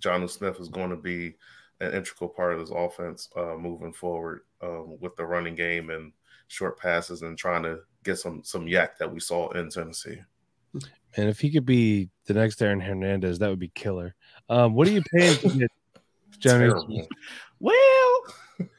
John 0.00 0.26
Smith 0.28 0.58
is 0.60 0.68
going 0.68 0.90
to 0.90 0.96
be 0.96 1.34
an 1.80 1.92
integral 1.92 2.30
part 2.30 2.54
of 2.54 2.60
this 2.60 2.70
offense 2.74 3.28
uh, 3.36 3.56
moving 3.56 3.92
forward 3.92 4.42
um, 4.62 4.98
with 5.00 5.16
the 5.16 5.24
running 5.24 5.54
game 5.54 5.90
and 5.90 6.12
short 6.48 6.78
passes 6.78 7.22
and 7.22 7.38
trying 7.38 7.62
to 7.62 7.80
get 8.04 8.18
some 8.18 8.42
some 8.42 8.66
yak 8.66 8.98
that 8.98 9.10
we 9.10 9.20
saw 9.20 9.50
in 9.50 9.70
Tennessee. 9.70 10.18
And 11.16 11.28
if 11.28 11.40
he 11.40 11.50
could 11.50 11.66
be 11.66 12.08
the 12.26 12.34
next 12.34 12.62
Aaron 12.62 12.80
Hernandez, 12.80 13.38
that 13.38 13.48
would 13.48 13.58
be 13.58 13.72
killer. 13.74 14.14
Um, 14.48 14.74
what 14.74 14.86
are 14.86 14.92
you 14.92 15.02
paying 15.12 15.36
to 15.38 15.48
get 15.48 15.70
Johnny? 16.38 16.66
Terrible. 16.66 17.08
Well, 17.58 18.22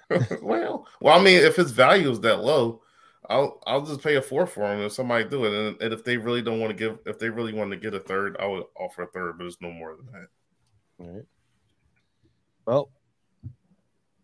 well, 0.41 0.87
well, 1.01 1.19
I 1.19 1.23
mean, 1.23 1.41
if 1.41 1.55
his 1.55 1.71
value 1.71 2.09
is 2.09 2.19
that 2.21 2.43
low, 2.43 2.81
I'll 3.29 3.61
I'll 3.65 3.85
just 3.85 4.01
pay 4.01 4.15
a 4.15 4.21
four 4.21 4.45
for 4.45 4.71
him 4.71 4.81
if 4.81 4.93
somebody 4.93 5.25
do 5.25 5.45
it, 5.45 5.53
and, 5.53 5.81
and 5.81 5.93
if 5.93 6.03
they 6.03 6.17
really 6.17 6.41
don't 6.41 6.59
want 6.59 6.71
to 6.71 6.77
give, 6.77 6.99
if 7.05 7.19
they 7.19 7.29
really 7.29 7.53
want 7.53 7.71
to 7.71 7.77
get 7.77 7.93
a 7.93 7.99
third, 7.99 8.37
I 8.39 8.47
would 8.47 8.63
offer 8.79 9.03
a 9.03 9.07
third, 9.07 9.37
but 9.37 9.47
it's 9.47 9.61
no 9.61 9.71
more 9.71 9.95
than 9.95 10.05
that. 10.13 10.27
All 11.01 11.07
right. 11.07 11.25
Well, 12.65 12.91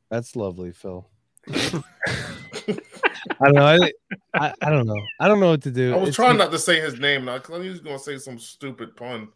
that's 0.09 0.35
lovely, 0.35 0.71
Phil. 0.71 1.09
I 3.39 3.45
don't 3.45 3.53
know. 3.53 3.65
I, 3.65 3.91
I, 4.33 4.53
I 4.61 4.69
don't 4.69 4.85
know. 4.85 5.01
I 5.19 5.27
don't 5.27 5.39
know 5.39 5.49
what 5.49 5.63
to 5.63 5.71
do. 5.71 5.93
I 5.93 5.97
was 5.97 6.09
It's 6.09 6.15
trying 6.15 6.37
not 6.37 6.51
to 6.51 6.59
say 6.59 6.79
his 6.79 6.99
name 6.99 7.25
now 7.25 7.37
because 7.37 7.55
I 7.55 7.57
knew 7.57 7.63
he 7.65 7.69
was 7.69 7.79
going 7.79 7.97
to 7.97 8.03
say 8.03 8.17
some 8.17 8.39
stupid 8.39 8.95
pun, 8.95 9.29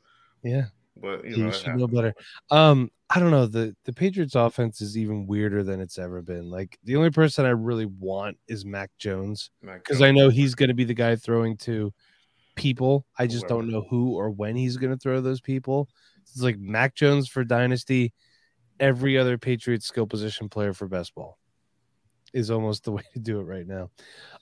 Yeah, 0.44 0.66
but 0.96 1.24
you 1.26 1.32
you, 1.32 1.44
know, 1.44 1.50
it 1.50 1.56
should 1.56 1.76
know 1.76 1.88
better. 1.88 2.14
Um, 2.52 2.92
I 3.10 3.20
don't 3.20 3.32
know. 3.32 3.48
The 3.48 3.76
the 3.86 3.94
Patriots 3.94 4.36
offense 4.36 4.82
is 4.82 4.98
even 4.98 5.28
weirder 5.28 5.64
than 5.64 5.82
it's 5.82 5.98
ever 5.98 6.22
been. 6.22 6.50
Like 6.50 6.78
the 6.84 6.96
only 6.96 7.10
person 7.10 7.46
I 7.46 7.50
really 7.50 7.86
want 7.86 8.38
is 8.48 8.66
Mac 8.66 8.92
Jones 8.98 9.50
because 9.62 10.02
I 10.02 10.12
know 10.12 10.30
he's 10.30 10.56
going 10.56 10.70
to 10.70 10.76
be 10.76 10.86
the 10.86 10.94
guy 10.94 11.16
throwing 11.16 11.58
to 11.58 11.94
people. 12.56 13.06
I 13.18 13.28
just 13.28 13.48
don't 13.48 13.70
know 13.70 13.86
who 13.90 14.14
or 14.14 14.30
when 14.30 14.56
he's 14.56 14.78
going 14.78 14.92
to 14.92 15.00
throw 15.00 15.22
those 15.22 15.42
people. 15.42 15.90
It's 16.34 16.42
like 16.42 16.58
Mac 16.60 16.96
Jones 16.96 17.28
for 17.28 17.44
Dynasty, 17.44 18.14
every 18.80 19.18
other 19.18 19.38
Patriots 19.38 19.86
skill 19.86 20.08
position 20.08 20.50
player 20.50 20.74
for 20.74 20.88
best 20.88 21.14
ball. 21.16 21.38
is 22.34 22.50
almost 22.50 22.84
the 22.86 22.92
way 22.92 23.04
to 23.14 23.20
do 23.20 23.40
it 23.40 23.44
right 23.44 23.68
now. 23.68 23.90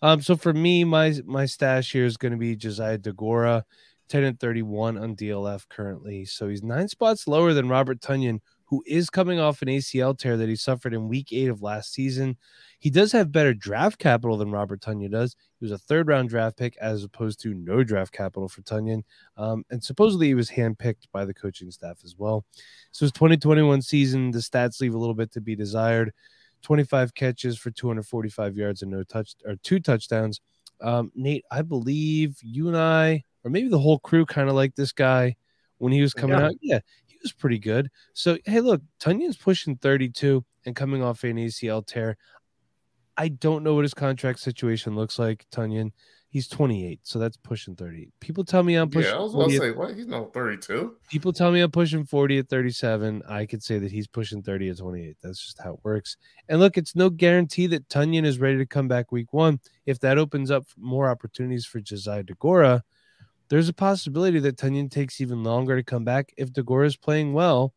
Um, 0.02 0.22
so 0.22 0.36
for 0.36 0.54
me, 0.54 0.84
my 0.84 1.14
my 1.26 1.46
stash 1.46 1.92
here 1.92 2.06
is 2.06 2.18
going 2.18 2.32
to 2.32 2.38
be 2.38 2.56
Josiah 2.56 2.98
Deguara, 2.98 3.64
10 4.10 4.24
and 4.24 4.40
31 4.40 4.98
on 4.98 5.16
DLF 5.16 5.68
currently. 5.70 6.26
So 6.26 6.48
he's 6.48 6.64
nine 6.64 6.88
spots 6.88 7.28
lower 7.28 7.54
than 7.54 7.70
Robert 7.70 8.02
Tonyan, 8.02 8.40
who 8.70 8.84
is 8.86 9.10
coming 9.10 9.40
off 9.40 9.64
an 9.64 9.68
ACL 9.68 10.16
tear 10.16 10.38
that 10.38 10.48
he 10.48 10.56
suffered 10.56 10.94
in 10.94 11.08
week 11.08 11.34
eight 11.34 11.50
of 11.50 11.64
last 11.64 11.92
season. 11.92 12.38
He 12.78 12.92
does 12.92 13.12
have 13.14 13.32
better 13.32 13.52
draft 13.54 13.98
capital 13.98 14.38
than 14.38 14.52
Robert 14.52 14.80
Tonyan 14.80 15.10
does. 15.12 15.36
He 15.60 15.66
was 15.66 15.72
a 15.72 15.78
third 15.80 16.08
round 16.08 16.30
draft 16.30 16.56
pick 16.56 16.78
as 16.78 17.04
opposed 17.04 17.42
to 17.42 17.56
no 17.56 17.84
draft 17.84 18.14
capital 18.14 18.48
for 18.48 18.62
Tonyan. 18.62 19.02
Um, 19.38 19.66
and 19.72 19.84
supposedly 19.84 20.28
he 20.28 20.36
was 20.36 20.52
handpicked 20.52 21.08
by 21.12 21.26
the 21.26 21.34
coaching 21.34 21.72
staff 21.72 22.02
as 22.04 22.16
well. 22.16 22.46
So 22.92 23.06
his 23.06 23.12
2021 23.14 23.82
season, 23.82 24.30
the 24.30 24.38
stats 24.38 24.80
leave 24.82 24.94
a 24.94 25.00
little 25.00 25.16
bit 25.16 25.32
to 25.32 25.42
be 25.42 25.56
desired. 25.56 26.14
25 26.62 27.16
catches 27.16 27.58
for 27.58 27.72
245 27.72 28.56
yards 28.56 28.84
and 28.84 28.92
no 28.92 29.02
touch 29.02 29.34
or 29.46 29.56
two 29.64 29.80
touchdowns. 29.80 30.42
Um, 30.80 31.12
Nate, 31.16 31.44
I 31.50 31.64
believe 31.64 32.38
you 32.44 32.68
and 32.68 32.78
I, 32.78 33.24
or 33.44 33.50
maybe 33.50 33.70
the 33.70 33.80
whole 33.80 33.98
crew, 33.98 34.28
kind 34.28 34.48
of 34.48 34.54
like 34.56 34.76
this 34.76 34.92
guy 34.92 35.38
when 35.80 35.92
he 35.92 36.02
was 36.02 36.14
coming 36.14 36.38
Yeah. 36.38 36.46
out. 36.46 36.54
Yeah, 36.62 36.80
was 37.22 37.34
pretty 37.34 37.60
good. 37.60 37.90
So 38.14 38.38
hey, 38.46 38.62
look, 38.62 38.82
Tonyan's 39.00 39.38
pushing 39.38 39.76
32 39.76 40.44
and 40.66 40.76
coming 40.76 41.04
off 41.04 41.24
an 41.24 41.38
ACL 41.38 41.86
tear. 41.86 42.18
I 43.18 43.28
don't 43.28 43.64
know 43.64 43.76
what 43.76 43.84
his 43.84 43.94
contract 43.94 44.40
situation 44.40 44.96
looks 44.96 45.20
like, 45.20 45.46
Tonyan. 45.52 45.92
He's 46.32 46.48
28, 46.48 47.00
so 47.04 47.18
that's 47.18 47.38
pushing 47.38 47.76
30. 47.76 48.12
People 48.20 48.46
tell 48.46 48.62
me 48.62 48.76
I'm 48.76 48.90
pushing. 48.90 49.12
Yeah, 49.12 49.18
I 49.18 49.22
was 49.22 49.34
about 49.34 49.50
to 49.50 49.58
say, 49.58 49.72
what? 49.72 49.96
He's 49.96 50.06
no 50.06 50.26
32. 50.26 50.96
people 51.10 51.34
tell 51.34 51.52
me 51.52 51.60
I'm 51.60 51.72
pushing 51.72 52.06
40 52.06 52.38
at 52.38 52.50
37. 52.50 53.24
I 53.28 53.48
could 53.48 53.64
say 53.64 53.80
that 53.80 53.92
he's 53.92 54.06
pushing 54.06 54.44
30 54.44 54.70
at 54.70 54.78
28. 54.78 55.18
That's 55.24 55.44
just 55.44 55.60
how 55.60 55.74
it 55.74 55.80
works. 55.84 56.18
And 56.48 56.60
look, 56.60 56.78
it's 56.78 56.96
no 56.96 57.10
guarantee 57.10 57.66
that 57.68 57.90
Tonyan 57.90 58.26
is 58.26 58.38
ready 58.38 58.60
to 58.60 58.66
come 58.68 58.88
back 58.88 59.12
week 59.12 59.34
one. 59.34 59.60
If 59.88 60.00
that 60.02 60.20
opens 60.20 60.52
up 60.52 60.66
more 60.78 61.10
opportunities 61.10 61.66
for 61.66 61.80
Josiah 61.80 62.24
Deguara, 62.24 62.84
there's 63.50 63.70
a 63.70 63.74
possibility 63.74 64.40
that 64.40 64.58
Tonyan 64.58 64.90
takes 64.90 65.20
even 65.20 65.44
longer 65.44 65.76
to 65.76 65.84
come 65.84 66.04
back 66.04 66.34
if 66.38 66.54
Deguara 66.54 66.86
is 66.86 66.96
playing 66.96 67.34
well, 67.34 67.74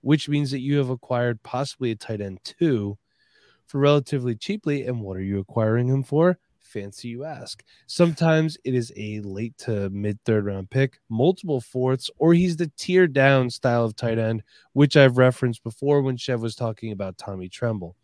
which 0.00 0.28
means 0.28 0.50
that 0.50 0.60
you 0.60 0.78
have 0.78 0.90
acquired 0.90 1.42
possibly 1.42 1.90
a 1.90 1.96
tight 1.96 2.20
end 2.20 2.40
too 2.44 2.98
for 3.66 3.78
relatively 3.78 4.34
cheaply. 4.34 4.86
And 4.86 5.00
what 5.00 5.16
are 5.16 5.22
you 5.22 5.38
acquiring 5.38 5.88
him 5.88 6.02
for? 6.02 6.38
Fancy 6.60 7.08
you 7.08 7.24
ask. 7.24 7.62
Sometimes 7.86 8.56
it 8.64 8.74
is 8.74 8.92
a 8.96 9.20
late 9.20 9.56
to 9.58 9.90
mid 9.90 10.18
third 10.24 10.46
round 10.46 10.70
pick, 10.70 10.98
multiple 11.10 11.60
fourths, 11.60 12.08
or 12.16 12.32
he's 12.32 12.56
the 12.56 12.72
tier 12.78 13.06
down 13.06 13.50
style 13.50 13.84
of 13.84 13.94
tight 13.94 14.18
end, 14.18 14.42
which 14.72 14.96
I've 14.96 15.18
referenced 15.18 15.62
before 15.62 16.00
when 16.00 16.16
Chev 16.16 16.40
was 16.40 16.54
talking 16.54 16.90
about 16.90 17.18
Tommy 17.18 17.50
Tremble. 17.50 17.94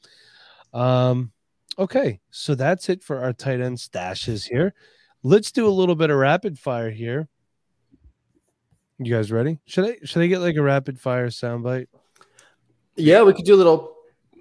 Um, 0.75 1.33
okay, 1.79 2.21
so 2.31 2.55
that's 2.55 2.91
it 2.91 3.03
for 3.03 3.21
our 3.21 3.33
tight 3.33 3.61
end 3.61 3.79
stashes 3.79 4.47
here. 4.47 4.75
Let's 5.23 5.53
do 5.53 5.67
a 5.67 5.71
little 5.71 5.95
bit 5.95 6.11
of 6.11 6.17
rapid 6.17 6.59
fire 6.59 6.91
here. 6.91 7.29
You 8.99 9.15
guys 9.15 9.31
ready? 9.31 9.61
Should 9.67 9.85
I 9.85 9.97
should 10.05 10.23
I 10.23 10.27
get 10.27 10.41
like 10.41 10.57
a 10.57 10.63
rapid 10.63 10.99
fire 11.01 11.29
soundbite? 11.29 11.87
Yeah, 12.97 13.23
we 13.23 13.33
could 13.33 13.45
do 13.45 13.55
a 13.55 13.57
little. 13.57 13.95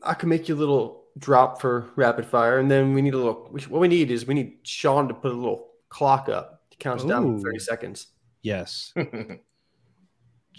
I 0.03 0.13
can 0.13 0.29
make 0.29 0.49
you 0.49 0.55
a 0.55 0.57
little 0.57 1.03
drop 1.17 1.61
for 1.61 1.89
rapid 1.95 2.25
fire, 2.25 2.59
and 2.59 2.69
then 2.69 2.93
we 2.93 3.01
need 3.01 3.13
a 3.13 3.17
little. 3.17 3.49
What 3.51 3.81
we 3.81 3.87
need 3.87 4.09
is 4.09 4.25
we 4.25 4.33
need 4.33 4.57
Sean 4.63 5.07
to 5.07 5.13
put 5.13 5.31
a 5.31 5.35
little 5.35 5.69
clock 5.89 6.29
up. 6.29 6.63
It 6.71 6.79
counts 6.79 7.03
down 7.03 7.39
thirty 7.41 7.59
seconds. 7.59 8.07
Yes. 8.41 8.93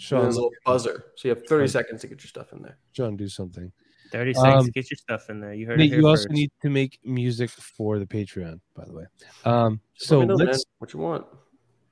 Then 0.09 0.19
a 0.19 0.27
little 0.29 0.51
buzzer, 0.65 1.07
so 1.17 1.27
you 1.27 1.35
have 1.35 1.45
thirty 1.45 1.65
Fun. 1.65 1.83
seconds 1.83 2.01
to 2.01 2.07
get 2.07 2.21
your 2.23 2.29
stuff 2.29 2.53
in 2.53 2.61
there. 2.61 2.77
Sean, 2.93 3.17
do 3.17 3.27
something. 3.27 3.69
30 4.11 4.33
seconds 4.33 4.65
Um, 4.65 4.71
get 4.71 4.89
your 4.91 4.97
stuff 4.97 5.29
in 5.29 5.39
there. 5.39 5.53
You 5.53 5.67
heard 5.67 5.77
Nate, 5.77 5.87
it 5.87 5.89
here 5.95 6.01
you 6.01 6.07
also 6.07 6.23
first. 6.23 6.31
need 6.31 6.51
to 6.61 6.69
make 6.69 6.99
music 7.03 7.49
for 7.49 7.99
the 7.99 8.05
Patreon, 8.05 8.59
by 8.75 8.85
the 8.85 8.93
way. 8.93 9.05
Um, 9.45 9.79
Just 9.95 10.09
so 10.09 10.19
let 10.19 10.27
know, 10.27 10.35
let's 10.35 10.65
what 10.79 10.93
you 10.93 10.99
want. 10.99 11.25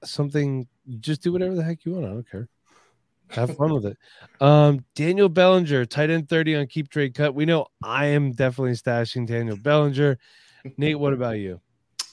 something 0.04 0.68
just 1.00 1.22
do 1.22 1.32
whatever 1.32 1.56
the 1.56 1.64
heck 1.64 1.86
you 1.86 1.94
want. 1.94 2.06
I 2.06 2.10
don't 2.10 2.30
care. 2.30 2.48
Have 3.32 3.56
fun 3.58 3.74
with 3.74 3.86
it. 3.86 3.98
Um, 4.40 4.86
Daniel 4.96 5.28
Bellinger, 5.28 5.86
tight 5.86 6.10
end 6.10 6.30
30 6.30 6.56
on 6.56 6.68
keep 6.68 6.90
trade 6.90 7.14
cut. 7.14 7.36
We 7.36 7.46
know 7.46 7.68
I 7.84 8.06
am 8.08 8.32
definitely 8.32 8.72
stashing 8.74 9.28
Daniel 9.28 9.58
Bellinger. 9.58 10.18
Nate, 10.78 10.98
what 10.98 11.12
about 11.14 11.38
you? 11.38 11.60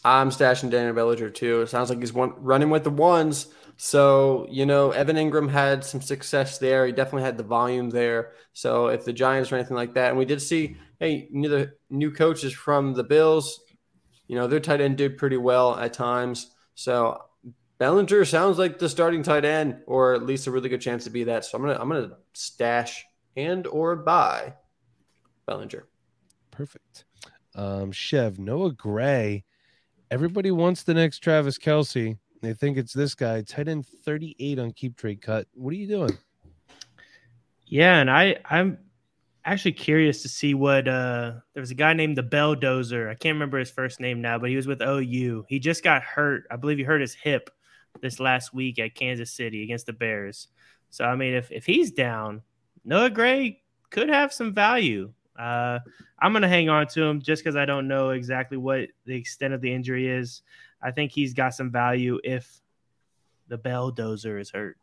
I'm 0.05 0.31
stashing 0.31 0.71
Daniel 0.71 0.93
Bellinger 0.95 1.31
too. 1.31 1.63
It 1.63 1.69
sounds 1.69 1.89
like 1.89 2.01
he's 2.01 2.13
one, 2.13 2.33
running 2.39 2.69
with 2.69 2.85
the 2.85 2.91
ones. 2.91 3.47
So, 3.77 4.47
you 4.51 4.67
know, 4.67 4.93
Evan 4.93 5.17
Engram 5.17 5.51
had 5.51 5.85
some 5.85 6.01
success 6.01 6.59
there. 6.59 6.87
He 6.87 6.93
definitely 6.93 7.23
had 7.23 7.37
the 7.37 7.43
volume 7.43 7.91
there. 7.91 8.33
So, 8.53 8.89
if 8.89 9.05
the 9.05 9.13
Giants 9.13 9.51
or 9.51 9.57
anything 9.57 9.77
like 9.77 9.95
that, 9.95 10.11
and 10.11 10.19
we 10.19 10.25
did 10.25 10.41
see, 10.41 10.77
hey, 11.01 11.29
neither 11.33 11.77
new 11.91 12.13
coaches 12.13 12.53
from 12.53 12.95
the 12.95 13.05
Bills, 13.05 13.61
you 14.29 14.37
know, 14.37 14.47
their 14.47 14.61
tight 14.61 14.81
end 14.81 14.97
did 14.97 15.19
pretty 15.19 15.37
well 15.37 15.77
at 15.77 15.93
times. 15.93 16.53
So, 16.75 17.21
Bellinger 17.79 18.25
sounds 18.25 18.59
like 18.59 18.79
the 18.79 18.89
starting 18.89 19.23
tight 19.23 19.45
end, 19.45 19.79
or 19.87 20.15
at 20.15 20.25
least 20.25 20.47
a 20.47 20.51
really 20.53 20.69
good 20.69 20.81
chance 20.81 21.05
to 21.05 21.11
be 21.11 21.25
that. 21.25 21.45
So, 21.45 21.59
I'm 21.59 21.65
gonna 21.65 21.79
I'm 21.81 21.89
gonna 21.89 22.17
stash 22.33 23.05
and 23.37 23.67
or 23.67 23.97
buy 23.97 24.55
Bellinger. 25.47 25.89
Perfect. 26.53 27.05
Um, 27.57 27.91
Chev, 27.91 28.39
Noah 28.39 28.73
Gray. 28.73 29.45
Everybody 30.11 30.53
wants 30.53 30.85
the 30.85 30.95
next 30.95 31.19
Travis 31.19 31.59
Kelce. 31.59 32.19
They 32.45 32.55
think 32.55 32.77
it's 32.77 32.93
this 32.93 33.15
guy, 33.15 33.43
tight 33.43 33.69
end 33.69 33.87
38 33.87 34.59
on 34.59 34.73
keep 34.73 34.97
trade 34.97 35.23
cut. 35.23 35.47
What 35.55 35.73
are 35.73 35.77
you 35.77 35.89
doing? 35.89 36.17
Yeah, 37.67 37.99
and 37.99 38.11
I 38.11 38.37
I'm 38.45 38.79
actually 39.45 39.73
curious 39.73 40.23
to 40.23 40.29
see 40.29 40.55
what 40.55 40.89
uh 40.89 41.33
there 41.53 41.61
was 41.61 41.71
a 41.71 41.75
guy 41.75 41.93
named 41.93 42.17
the 42.17 42.23
Belldozer. 42.23 43.11
I 43.11 43.15
can't 43.15 43.35
remember 43.35 43.59
his 43.59 43.71
first 43.71 44.01
name 44.01 44.21
now, 44.21 44.39
but 44.39 44.51
he 44.51 44.57
was 44.57 44.67
with 44.67 44.81
OU. 44.83 45.45
He 45.49 45.59
just 45.59 45.83
got 45.83 46.03
hurt. 46.03 46.45
I 46.51 46.57
believe 46.57 46.79
he 46.79 46.85
hurt 46.85 47.01
his 47.01 47.15
hip 47.15 47.51
this 48.01 48.21
last 48.21 48.55
week 48.55 48.79
at 48.79 48.95
Kansas 48.95 49.33
City 49.33 49.63
against 49.63 49.87
the 49.87 49.93
Bears. 49.93 50.49
So 50.91 51.05
I 51.05 51.17
mean 51.17 51.35
if 51.35 51.51
if 51.51 51.67
he's 51.67 51.91
down, 51.91 52.43
Noah 52.85 53.11
Gray 53.11 53.63
could 53.91 54.09
have 54.09 54.33
some 54.33 54.55
value. 54.55 55.13
Uh 55.39 55.81
I'm 56.19 56.33
gonna 56.33 56.49
hang 56.49 56.69
on 56.69 56.87
to 56.89 57.03
him 57.03 57.21
just 57.21 57.43
because 57.43 57.57
I 57.57 57.65
don't 57.65 57.89
know 57.89 58.11
exactly 58.11 58.57
what 58.57 58.89
the 59.05 59.17
extent 59.17 59.55
of 59.55 59.61
the 59.61 59.73
injury 59.73 60.09
is. 60.09 60.43
I 60.85 60.91
think 60.91 61.11
he's 61.11 61.33
got 61.33 61.55
some 61.55 61.71
value 61.71 62.21
if 62.23 62.61
the 63.49 63.59
Belldozer 63.59 64.41
is 64.41 64.51
hurt. 64.51 64.77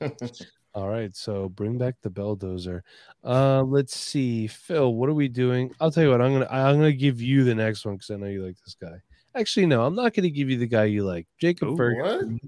All 0.74 0.88
right, 0.88 1.14
so 1.16 1.48
bring 1.48 1.78
back 1.78 1.96
the 2.00 2.10
belldozer. 2.10 2.82
Uh, 3.24 3.62
let's 3.64 3.98
see, 3.98 4.46
Phil. 4.46 4.94
What 4.94 5.08
are 5.08 5.14
we 5.14 5.26
doing? 5.26 5.74
I'll 5.80 5.90
tell 5.90 6.04
you 6.04 6.10
what. 6.10 6.22
I'm 6.22 6.32
gonna 6.32 6.46
I'm 6.48 6.76
gonna 6.76 6.92
give 6.92 7.20
you 7.20 7.42
the 7.42 7.56
next 7.56 7.84
one 7.84 7.96
because 7.96 8.10
I 8.10 8.16
know 8.16 8.26
you 8.26 8.46
like 8.46 8.56
this 8.64 8.76
guy. 8.80 9.02
Actually, 9.34 9.66
no, 9.66 9.84
I'm 9.84 9.96
not 9.96 10.14
gonna 10.14 10.30
give 10.30 10.48
you 10.48 10.58
the 10.58 10.68
guy 10.68 10.84
you 10.84 11.04
like, 11.04 11.26
Jacob 11.40 11.70
Ooh, 11.70 11.76
Ferguson. 11.76 12.38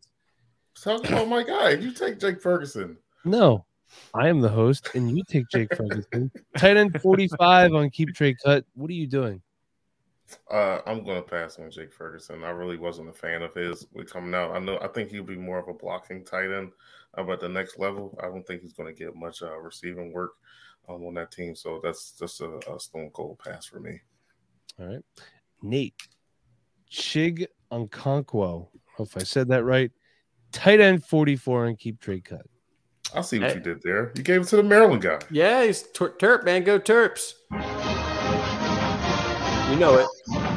Talk 0.81 1.05
about 1.09 1.27
my 1.27 1.43
guy. 1.43 1.71
You 1.71 1.93
take 1.93 2.21
Jake 2.21 2.41
Ferguson. 2.41 2.97
No, 3.25 3.67
I 4.15 4.29
am 4.29 4.41
the 4.41 4.49
host, 4.49 4.89
and 4.95 5.17
you 5.17 5.25
take 5.29 5.49
Jake 5.49 5.75
Ferguson. 5.75 6.31
Tight 6.57 6.77
end 6.77 7.01
45 7.03 7.75
on 7.75 7.91
keep 7.91 8.15
trade 8.15 8.37
cut. 8.45 8.65
What 8.75 8.89
are 8.89 8.95
you 8.95 9.09
doing? 9.09 9.43
Uh, 10.51 10.81
I'm 10.87 11.05
going 11.05 11.17
to 11.23 11.29
pass 11.29 11.59
on 11.59 11.71
Jake 11.71 11.93
Ferguson. 11.93 12.45
I 12.45 12.51
really 12.51 12.77
wasn't 12.79 13.09
a 13.09 13.13
fan 13.13 13.43
of 13.43 13.55
his 13.55 13.87
with 13.93 14.11
coming 14.13 14.35
out. 14.35 14.53
I 14.53 14.59
know. 14.59 14.79
I 14.81 14.89
think 14.89 15.11
he'll 15.11 15.23
be 15.23 15.37
more 15.37 15.59
of 15.59 15.69
a 15.69 15.75
blocking 15.75 16.25
tight 16.25 16.51
end, 16.53 16.73
uh, 17.17 17.23
but 17.23 17.41
the 17.41 17.49
next 17.49 17.79
level, 17.79 18.19
I 18.23 18.27
don't 18.27 18.47
think 18.47 18.63
he's 18.63 18.73
going 18.73 18.95
to 18.95 18.99
get 19.05 19.15
much 19.17 19.43
uh, 19.43 19.57
receiving 19.59 20.13
work 20.13 20.33
um, 20.89 21.05
on 21.05 21.15
that 21.15 21.31
team. 21.33 21.55
So 21.55 21.81
that's 21.83 22.13
just 22.19 22.41
a, 22.41 22.59
a 22.73 22.79
stone 22.81 23.11
cold 23.13 23.39
pass 23.39 23.67
for 23.67 23.81
me. 23.81 24.01
All 24.81 24.87
right, 24.87 25.05
Nate 25.63 25.95
Chig 26.91 27.47
Okonkwo. 27.71 28.69
I 28.99 29.03
if 29.03 29.17
I 29.17 29.21
said 29.23 29.49
that 29.49 29.65
right. 29.65 29.91
Tight 30.53 30.81
end 30.81 31.03
44 31.05 31.67
on 31.67 31.77
keep 31.77 31.99
trade 31.99 32.25
cut. 32.27 32.43
I 33.15 33.23
see 33.23 33.39
what 33.39 33.49
Hey. 33.51 33.55
you 33.57 33.61
did 33.63 33.83
there. 33.83 34.13
You 34.15 34.23
gave 34.23 34.43
it 34.43 34.49
to 34.49 34.57
the 34.57 34.63
Maryland 34.63 35.01
guy. 35.03 35.19
Yeah, 35.31 35.65
he's 35.65 35.83
ter- 35.83 36.13
Terp, 36.17 36.45
man. 36.45 36.63
Go 36.65 36.79
Terps. 36.79 37.33
You 39.71 39.79
know 39.79 39.97
it. 39.97 40.07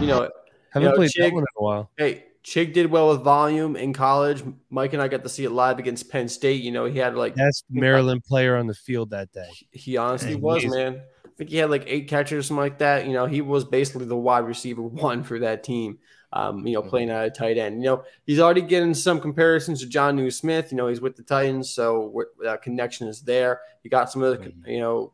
You 0.02 0.08
know. 0.08 0.30
Haven't 0.72 0.90
know, 0.90 0.96
played 0.96 1.10
Chig- 1.12 1.22
that 1.22 1.34
one 1.34 1.44
in 1.44 1.48
a 1.58 1.64
while. 1.64 1.92
Hey, 1.98 2.26
Chig 2.44 2.74
did 2.74 2.92
well 2.92 3.10
with 3.10 3.22
volume 3.22 3.76
in 3.76 3.94
college. 3.94 4.44
Mike 4.70 4.94
and 4.94 5.02
I 5.02 5.08
got 5.08 5.24
to 5.24 5.30
see 5.30 5.46
it 5.46 5.52
live 5.52 5.80
against 5.80 6.10
Penn 6.10 6.28
State. 6.28 6.62
You 6.62 6.72
know, 6.72 6.86
he 6.86 7.00
had 7.00 7.16
like 7.16 7.36
Best 7.36 7.64
Maryland 7.70 8.24
player 8.24 8.56
on 8.58 8.68
the 8.68 8.74
field 8.74 9.10
that 9.12 9.32
day. 9.32 9.50
he 9.72 9.98
honestly 9.98 10.34
Dang, 10.34 10.42
was, 10.42 10.66
man. 10.66 11.02
I 11.26 11.30
think 11.38 11.50
he 11.50 11.58
had 11.58 11.70
like 11.70 11.86
eight 11.88 12.08
catches 12.08 12.38
or 12.38 12.44
something 12.44 12.62
like 12.62 12.80
that. 12.80 13.08
You 13.08 13.14
know, 13.14 13.26
he 13.26 13.42
was 13.42 13.64
basically 13.64 14.06
the 14.06 14.18
wide 14.18 14.46
receiver 14.46 14.82
one 14.84 15.24
for 15.24 15.40
that 15.40 15.64
team. 15.64 16.00
Um, 16.34 16.68
you 16.68 16.74
know, 16.74 16.82
playing 16.82 17.10
out 17.10 17.26
of 17.26 17.34
tight 17.34 17.58
end. 17.58 17.82
You 17.82 17.90
know, 17.90 18.04
he's 18.26 18.42
already 18.42 18.62
getting 18.62 18.94
some 18.94 19.22
comparisons 19.22 19.80
to 19.80 19.88
Jonnu 19.88 20.34
Smith. 20.34 20.70
You 20.70 20.78
know, 20.78 20.88
he's 20.88 21.00
with 21.00 21.16
the 21.16 21.24
Titans, 21.24 21.70
so 21.70 22.26
that 22.44 22.62
connection 22.62 23.08
is 23.08 23.22
there. 23.22 23.62
He 23.82 23.88
got 23.88 24.12
some 24.12 24.22
of 24.22 24.38
the, 24.38 24.52
you 24.70 24.80
know, 24.80 25.14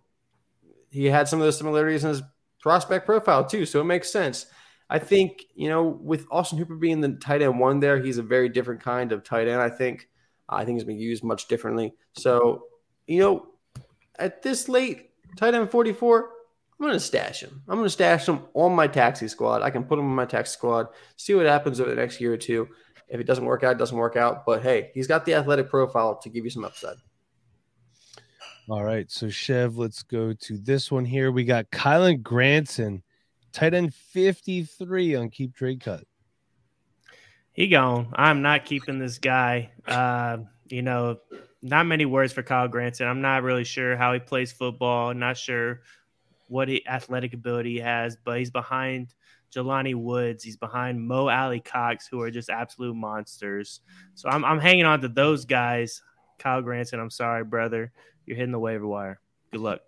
he 0.90 1.06
had 1.06 1.28
some 1.28 1.40
of 1.40 1.46
those 1.46 1.58
similarities 1.60 2.04
in 2.04 2.10
his 2.10 2.24
prospect 2.60 3.06
profile 3.06 3.46
too, 3.46 3.68
so 3.68 3.82
it 3.82 3.86
makes 3.86 4.12
sense. 4.12 4.48
I 4.92 5.00
think 5.00 5.46
you 5.56 5.70
know, 5.70 5.84
with 5.88 6.28
Austin 6.30 6.60
Hooper 6.60 6.76
being 6.76 7.02
the 7.02 7.14
tight 7.14 7.42
end 7.42 7.60
one 7.60 7.80
there, 7.80 8.00
he's 8.00 8.20
a 8.20 8.24
very 8.24 8.50
different 8.50 8.82
kind 8.82 9.12
of 9.12 9.24
tight 9.24 9.48
end. 9.48 9.62
I 9.62 9.70
think. 9.70 10.08
I 10.52 10.66
think 10.66 10.78
he's 10.78 10.84
been 10.84 11.00
used 11.00 11.24
much 11.24 11.48
differently. 11.48 11.94
So, 12.14 12.66
you 13.08 13.20
know, 13.20 13.48
at 14.20 14.42
this 14.42 14.68
late, 14.68 15.12
tight 15.38 15.54
end 15.54 15.72
44, 15.72 16.30
I'm 16.82 16.86
going 16.86 16.94
to 16.94 17.00
stash 17.00 17.42
him. 17.42 17.62
I'm 17.68 17.78
going 17.78 17.86
to 17.86 17.90
stash 17.90 18.28
him 18.28 18.42
on 18.54 18.76
my 18.76 18.88
taxi 18.88 19.28
squad. 19.28 19.62
I 19.62 19.70
can 19.70 19.84
put 19.84 19.98
him 19.98 20.06
on 20.06 20.16
my 20.16 20.26
taxi 20.26 20.54
squad, 20.54 20.88
see 21.16 21.34
what 21.34 21.46
happens 21.46 21.80
over 21.80 21.90
the 21.90 21.96
next 21.96 22.20
year 22.20 22.34
or 22.34 22.38
two. 22.38 22.68
If 23.08 23.20
it 23.20 23.26
doesn't 23.26 23.46
work 23.46 23.64
out, 23.64 23.74
it 23.74 23.78
doesn't 23.78 23.98
work 23.98 24.16
out. 24.16 24.46
But 24.46 24.62
hey, 24.62 24.92
he's 24.94 25.08
got 25.08 25.26
the 25.26 25.36
athletic 25.36 25.70
profile 25.70 26.18
to 26.18 26.30
give 26.30 26.44
you 26.44 26.50
some 26.50 26.66
upside. 26.66 26.98
All 28.70 28.84
right. 28.84 29.10
So, 29.12 29.30
Chev, 29.30 29.78
let's 29.78 30.04
go 30.04 30.34
to 30.34 30.58
this 30.58 30.92
one 30.92 31.06
here. 31.06 31.32
We 31.32 31.44
got 31.44 31.70
Kylen 31.72 32.22
Granson, 32.24 33.04
tight 33.52 33.74
end 33.74 33.94
53 33.94 35.16
on 35.16 35.30
Keep 35.30 35.56
Trade 35.56 35.82
Cut. 35.82 36.04
He 37.54 37.68
gone. 37.68 38.14
I'm 38.14 38.42
not 38.42 38.66
keeping 38.66 39.00
this 39.00 39.18
guy. 39.18 39.72
Uh, 39.86 40.40
you 40.68 40.82
know, 40.82 41.18
not 41.62 41.86
many 41.86 42.06
words 42.06 42.34
for 42.34 42.44
Kyle 42.44 42.68
Granson. 42.68 43.08
I'm 43.08 43.22
not 43.22 43.44
really 43.44 43.66
sure 43.66 43.98
how 43.98 44.14
he 44.14 44.20
plays 44.20 44.52
football. 44.52 45.14
Not 45.14 45.38
sure 45.38 45.82
what 46.48 46.68
he, 46.68 46.86
athletic 46.88 47.34
ability 47.34 47.74
he 47.74 47.80
has, 47.80 48.18
but 48.24 48.40
he's 48.40 48.52
behind 48.52 49.14
Jelani 49.54 49.96
Woods. 49.96 50.44
He's 50.44 50.58
behind 50.58 51.06
Mo 51.06 51.30
Alie-Cox, 51.30 52.08
who 52.08 52.22
are 52.22 52.32
just 52.32 52.50
absolute 52.50 52.96
monsters. 52.96 53.82
So 54.16 54.30
I'm, 54.30 54.44
I'm 54.46 54.60
hanging 54.60 54.86
on 54.86 55.02
to 55.02 55.08
those 55.08 55.46
guys. 55.46 56.02
Kyle 56.40 56.62
Granson, 56.62 57.00
I'm 57.00 57.10
sorry, 57.10 57.44
brother. 57.44 57.92
You're 58.26 58.38
hitting 58.38 58.52
the 58.52 58.60
waiver 58.60 58.88
wire. 58.88 59.20
Good 59.52 59.62
luck. 59.62 59.82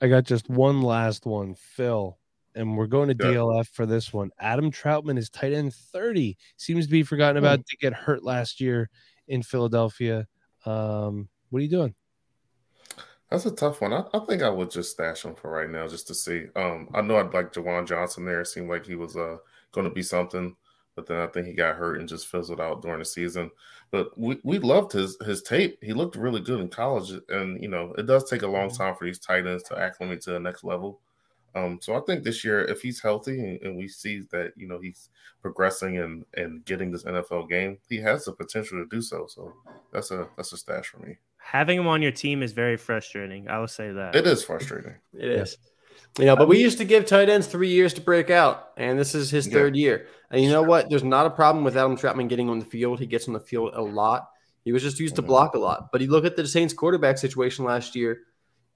I 0.00 0.08
got 0.08 0.24
just 0.24 0.48
one 0.50 0.82
last 0.82 1.24
one, 1.24 1.54
Phil, 1.54 2.18
and 2.54 2.76
we're 2.76 2.86
going 2.86 3.08
to 3.08 3.14
Good. 3.14 3.36
DLF 3.36 3.68
for 3.68 3.86
this 3.86 4.12
one. 4.12 4.30
Adam 4.38 4.70
Trautman 4.70 5.18
is 5.18 5.30
tight 5.30 5.52
end 5.52 5.74
30. 5.74 6.36
Seems 6.56 6.86
to 6.86 6.90
be 6.90 7.02
forgotten 7.02 7.36
about 7.36 7.66
to 7.66 7.76
get 7.76 7.92
hurt 7.92 8.22
last 8.22 8.60
year 8.60 8.88
in 9.28 9.42
Philadelphia. 9.42 10.26
Um, 10.64 11.28
what 11.50 11.58
are 11.58 11.62
you 11.62 11.68
doing? 11.68 11.94
That's 13.30 13.46
a 13.46 13.50
tough 13.50 13.80
one. 13.80 13.92
I, 13.92 14.04
I 14.12 14.20
think 14.26 14.42
I 14.42 14.50
would 14.50 14.70
just 14.70 14.92
stash 14.92 15.24
him 15.24 15.34
for 15.34 15.50
right 15.50 15.68
now, 15.68 15.88
just 15.88 16.06
to 16.08 16.14
see. 16.14 16.46
Um, 16.54 16.88
I 16.94 17.00
know 17.00 17.16
I'd 17.16 17.34
like 17.34 17.52
Juwan 17.52 17.86
Johnson 17.86 18.24
there. 18.24 18.42
It 18.42 18.46
seemed 18.46 18.68
like 18.68 18.86
he 18.86 18.94
was 18.94 19.16
uh 19.16 19.38
going 19.72 19.88
to 19.88 19.92
be 19.92 20.02
something, 20.02 20.54
but 20.94 21.06
then 21.06 21.16
I 21.16 21.26
think 21.26 21.46
he 21.46 21.52
got 21.52 21.76
hurt 21.76 21.98
and 21.98 22.08
just 22.08 22.28
fizzled 22.28 22.60
out 22.60 22.82
during 22.82 23.00
the 23.00 23.04
season. 23.04 23.50
But 23.90 24.16
we, 24.16 24.38
we 24.44 24.58
loved 24.58 24.92
his 24.92 25.16
his 25.24 25.42
tape. 25.42 25.78
He 25.82 25.92
looked 25.92 26.16
really 26.16 26.40
good 26.40 26.60
in 26.60 26.68
college, 26.68 27.12
and 27.28 27.60
you 27.60 27.68
know 27.68 27.92
it 27.98 28.06
does 28.06 28.28
take 28.28 28.42
a 28.42 28.46
long 28.46 28.70
time 28.70 28.94
for 28.94 29.04
these 29.04 29.18
tight 29.18 29.46
ends 29.46 29.64
to 29.64 29.78
acclimate 29.78 30.20
to 30.22 30.30
the 30.30 30.40
next 30.40 30.62
level. 30.62 31.00
Um, 31.54 31.78
so 31.80 31.94
I 31.94 32.00
think 32.00 32.24
this 32.24 32.44
year, 32.44 32.64
if 32.64 32.82
he's 32.82 33.00
healthy 33.00 33.38
and, 33.38 33.60
and 33.62 33.76
we 33.76 33.86
see 33.88 34.22
that 34.32 34.52
you 34.56 34.66
know 34.66 34.80
he's 34.80 35.08
progressing 35.42 35.98
and 35.98 36.24
and 36.34 36.64
getting 36.64 36.90
this 36.90 37.04
NFL 37.04 37.48
game, 37.48 37.78
he 37.88 37.98
has 37.98 38.24
the 38.24 38.32
potential 38.32 38.78
to 38.78 38.86
do 38.90 39.00
so. 39.02 39.26
So 39.28 39.52
that's 39.92 40.10
a 40.10 40.28
that's 40.36 40.52
a 40.52 40.56
stash 40.56 40.88
for 40.88 40.98
me. 40.98 41.18
Having 41.38 41.80
him 41.80 41.86
on 41.86 42.00
your 42.02 42.10
team 42.12 42.42
is 42.42 42.52
very 42.52 42.76
frustrating. 42.76 43.48
I 43.48 43.58
will 43.58 43.68
say 43.68 43.92
that. 43.92 44.16
It 44.16 44.26
is 44.26 44.42
frustrating. 44.44 44.94
It 45.14 45.30
is. 45.30 45.56
You 46.18 46.24
know, 46.26 46.36
but 46.36 46.48
we 46.48 46.58
used 46.60 46.78
to 46.78 46.84
give 46.84 47.06
tight 47.06 47.28
ends 47.28 47.46
three 47.46 47.68
years 47.70 47.92
to 47.94 48.00
break 48.00 48.30
out, 48.30 48.70
and 48.76 48.98
this 48.98 49.14
is 49.14 49.30
his 49.30 49.46
Yeah. 49.46 49.52
third 49.54 49.76
year. 49.76 50.06
And 50.30 50.42
you 50.42 50.48
know 50.50 50.62
what? 50.62 50.88
There's 50.88 51.04
not 51.04 51.26
a 51.26 51.30
problem 51.30 51.64
with 51.64 51.76
Adam 51.76 51.96
Trautman 51.96 52.28
getting 52.28 52.48
on 52.48 52.58
the 52.60 52.64
field. 52.64 52.98
He 53.00 53.06
gets 53.06 53.26
on 53.28 53.34
the 53.34 53.40
field 53.40 53.72
a 53.74 53.82
lot. 53.82 54.28
He 54.64 54.72
was 54.72 54.82
just 54.82 54.98
used 55.00 55.16
to 55.16 55.22
Mhm. 55.22 55.26
block 55.26 55.54
a 55.54 55.58
lot. 55.58 55.90
But 55.92 56.00
you 56.00 56.10
look 56.10 56.24
at 56.24 56.36
the 56.36 56.46
Saints 56.46 56.72
quarterback 56.74 57.18
situation 57.18 57.64
last 57.64 57.94
year. 57.94 58.20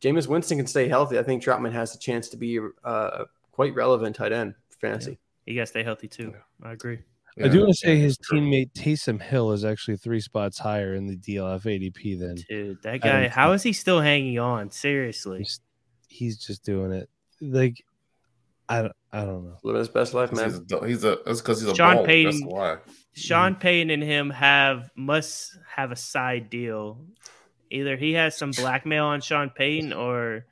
Jameis 0.03 0.27
Winston 0.29 0.59
can 0.59 0.67
stay 0.67 0.89
healthy. 0.89 1.19
I 1.19 1.23
think 1.23 1.43
Trautman 1.43 1.73
has 1.73 1.95
a 1.95 1.99
chance 1.99 2.29
to 2.31 2.37
be 2.37 2.61
uh, 2.85 3.25
quite 3.53 3.75
relevant 3.75 4.17
tight 4.17 4.33
end 4.33 4.55
for 4.71 4.79
fantasy. 4.79 5.19
You 5.47 5.55
got 5.57 5.63
to 5.63 5.67
stay 5.67 5.83
healthy 5.83 6.09
too. 6.09 6.35
I 6.63 6.73
agree. 6.73 6.99
I 7.43 7.47
do 7.49 7.61
want 7.61 7.71
to 7.71 7.77
say 7.77 7.97
his 7.97 8.19
teammate 8.19 8.73
Taysom 8.73 9.21
Hill 9.23 9.53
is 9.53 9.65
actually 9.65 9.97
three 9.97 10.19
spots 10.21 10.59
higher 10.59 10.95
in 10.95 11.07
the 11.07 11.17
DLF 11.17 11.63
ADP 11.63 12.19
than 12.19 12.35
Dude, 12.49 12.83
that 12.83 13.01
guy, 13.01 13.21
don't 13.23 13.31
how 13.31 13.53
is 13.53 13.63
he 13.63 13.73
still 13.73 14.01
hanging 14.01 14.41
on? 14.41 14.73
Seriously. 14.73 15.39
he's, 15.39 15.61
he's 16.09 16.39
just 16.45 16.65
doing 16.65 16.91
it. 16.93 17.09
Like, 17.41 17.85
I, 18.69 18.83
don't- 18.83 18.93
I 19.13 19.25
don't 19.25 19.45
know. 19.45 19.57
Living 19.63 19.79
his 19.79 19.89
best 19.89 20.15
life, 20.15 20.31
'Cause 20.31 20.39
man. 20.41 20.51
He's 20.51 20.73
a, 20.73 20.87
he's 20.87 21.05
a 21.05 21.19
that's 21.25 21.41
because 21.41 21.61
he's 21.61 21.71
a 21.71 21.75
Sean 21.77 21.97
ball. 21.99 22.07
That's 22.07 22.43
why. 22.45 22.77
Sean 23.15 23.55
Payton 23.55 23.91
and 23.91 24.03
him 24.03 24.31
have 24.31 24.91
must 24.97 25.57
have 25.77 25.93
a 25.93 25.97
side 25.97 26.51
deal. 26.51 27.05
Either 27.71 27.97
he 27.97 28.13
has 28.15 28.37
some 28.37 28.51
blackmail 28.53 29.05
on 29.07 29.21
Sean 29.21 29.51
Payton 29.51 29.93
or 29.93 30.45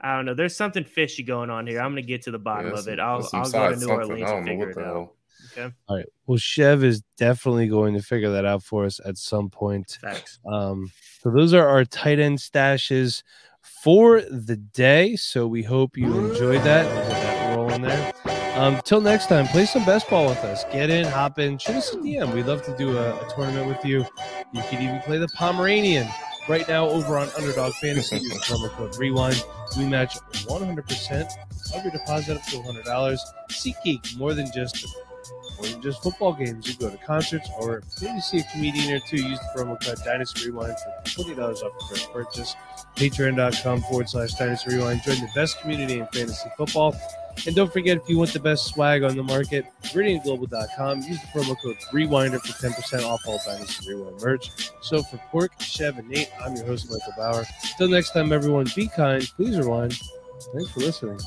I 0.00 0.14
don't 0.16 0.24
know. 0.26 0.34
There's 0.34 0.56
something 0.56 0.84
fishy 0.84 1.22
going 1.22 1.50
on 1.50 1.66
here. 1.66 1.80
I'm 1.80 1.92
gonna 1.92 2.02
get 2.02 2.22
to 2.22 2.30
the 2.30 2.38
bottom 2.38 2.72
Yeah, 2.72 2.78
of 2.78 2.88
it. 2.88 3.00
I'll, 3.00 3.28
I'll 3.32 3.50
go 3.50 3.70
to 3.72 3.76
New. 3.76 3.88
Orleans 3.88 4.30
and 4.30 4.46
figure 4.46 4.70
it 4.70 4.78
out. 4.78 4.84
hell. 4.84 5.12
Okay. 5.52 5.74
All 5.88 5.96
right. 5.96 6.06
Well, 6.26 6.38
Chev 6.38 6.82
is 6.84 7.02
definitely 7.16 7.68
going 7.68 7.94
to 7.94 8.02
figure 8.02 8.30
that 8.30 8.44
out 8.44 8.62
for 8.62 8.84
us 8.84 9.00
at 9.04 9.16
some 9.16 9.48
point. 9.48 9.98
Facts. 10.00 10.38
Um, 10.46 10.90
so 11.20 11.30
those 11.30 11.54
are 11.54 11.66
our 11.66 11.84
tight 11.84 12.18
end 12.18 12.38
stashes 12.38 13.22
for 13.62 14.20
the 14.22 14.56
day. 14.56 15.16
So 15.16 15.46
we 15.46 15.62
hope 15.62 15.96
you 15.96 16.12
enjoyed 16.18 16.62
that. 16.62 16.84
We'll 16.86 17.08
that 17.08 17.56
rolling 17.56 17.82
there. 17.82 18.12
Um, 18.56 18.80
till 18.84 19.00
next 19.00 19.26
time, 19.26 19.46
play 19.48 19.66
some 19.66 19.84
best 19.84 20.08
ball 20.08 20.26
with 20.28 20.38
us. 20.38 20.64
Get 20.72 20.88
in, 20.88 21.04
hop 21.06 21.38
in, 21.38 21.58
shoot 21.58 21.76
us 21.76 21.92
a 21.92 21.96
DM. 21.98 22.34
We'd 22.34 22.46
love 22.46 22.62
to 22.64 22.76
do 22.76 22.96
a, 22.96 23.14
a 23.14 23.28
tournament 23.34 23.66
with 23.68 23.84
you. 23.84 24.04
You 24.52 24.62
could 24.70 24.80
even 24.80 25.00
play 25.00 25.18
the 25.18 25.28
Pomeranian 25.28 26.08
right 26.48 26.66
now 26.68 26.88
over 26.88 27.18
on 27.18 27.28
Underdog 27.36 27.72
Fantasy. 27.74 28.16
Use 28.18 28.32
promo 28.44 28.68
code 28.70 28.96
Rewind. 28.96 29.42
We 29.76 29.86
match 29.86 30.16
100% 30.46 31.28
of 31.74 31.82
your 31.82 31.92
deposit 31.92 32.36
up 32.36 32.42
to 32.46 32.56
$100. 32.56 33.18
SeatGeek, 33.50 34.16
more 34.16 34.34
than 34.34 34.50
just 34.52 34.86
more 35.58 35.66
than 35.66 35.80
just 35.82 36.02
football 36.02 36.32
games. 36.32 36.68
You 36.68 36.76
go 36.76 36.90
to 36.90 36.96
concerts 36.98 37.48
or 37.58 37.82
maybe 38.02 38.20
see 38.20 38.38
a 38.38 38.44
comedian 38.52 38.94
or 38.94 39.00
two. 39.00 39.16
Use 39.16 39.38
the 39.38 39.60
promo 39.62 39.82
code 39.82 39.98
Dynasty 40.04 40.50
Rewind 40.50 40.76
for 40.78 41.10
twenty 41.10 41.34
dollars 41.34 41.62
off 41.62 41.72
your 41.80 41.88
first 41.88 42.12
purchase. 42.12 42.54
Patreon.com 42.96 43.82
forward 43.82 44.08
slash 44.08 44.34
Dynasty 44.34 44.76
Rewind. 44.76 45.02
Join 45.02 45.16
the 45.20 45.28
best 45.34 45.60
community 45.60 45.98
in 45.98 46.06
fantasy 46.08 46.48
football. 46.56 46.94
And 47.46 47.54
don't 47.54 47.72
forget, 47.72 47.98
if 47.98 48.08
you 48.08 48.18
want 48.18 48.32
the 48.32 48.40
best 48.40 48.66
swag 48.66 49.02
on 49.02 49.16
the 49.16 49.22
market, 49.22 49.66
VeridianGlobal.com. 49.82 51.02
Use 51.02 51.20
the 51.20 51.26
promo 51.28 51.56
code 51.62 51.76
Rewinder 51.92 52.40
for 52.40 52.52
10% 52.66 53.04
off 53.04 53.20
all 53.26 53.40
Dynasty 53.44 53.92
Rewind 53.92 54.20
merch. 54.20 54.50
So 54.80 55.02
for 55.02 55.18
Pork, 55.30 55.52
Chev, 55.60 55.98
and 55.98 56.08
Nate, 56.08 56.30
I'm 56.42 56.56
your 56.56 56.66
host, 56.66 56.90
Michael 56.90 57.12
Bauer. 57.16 57.44
Till 57.78 57.88
next 57.88 58.12
time, 58.12 58.32
everyone, 58.32 58.66
be 58.74 58.88
kind, 58.88 59.22
please 59.36 59.58
rewind. 59.58 59.98
Thanks 60.52 60.70
for 60.70 60.80
listening. 60.80 61.18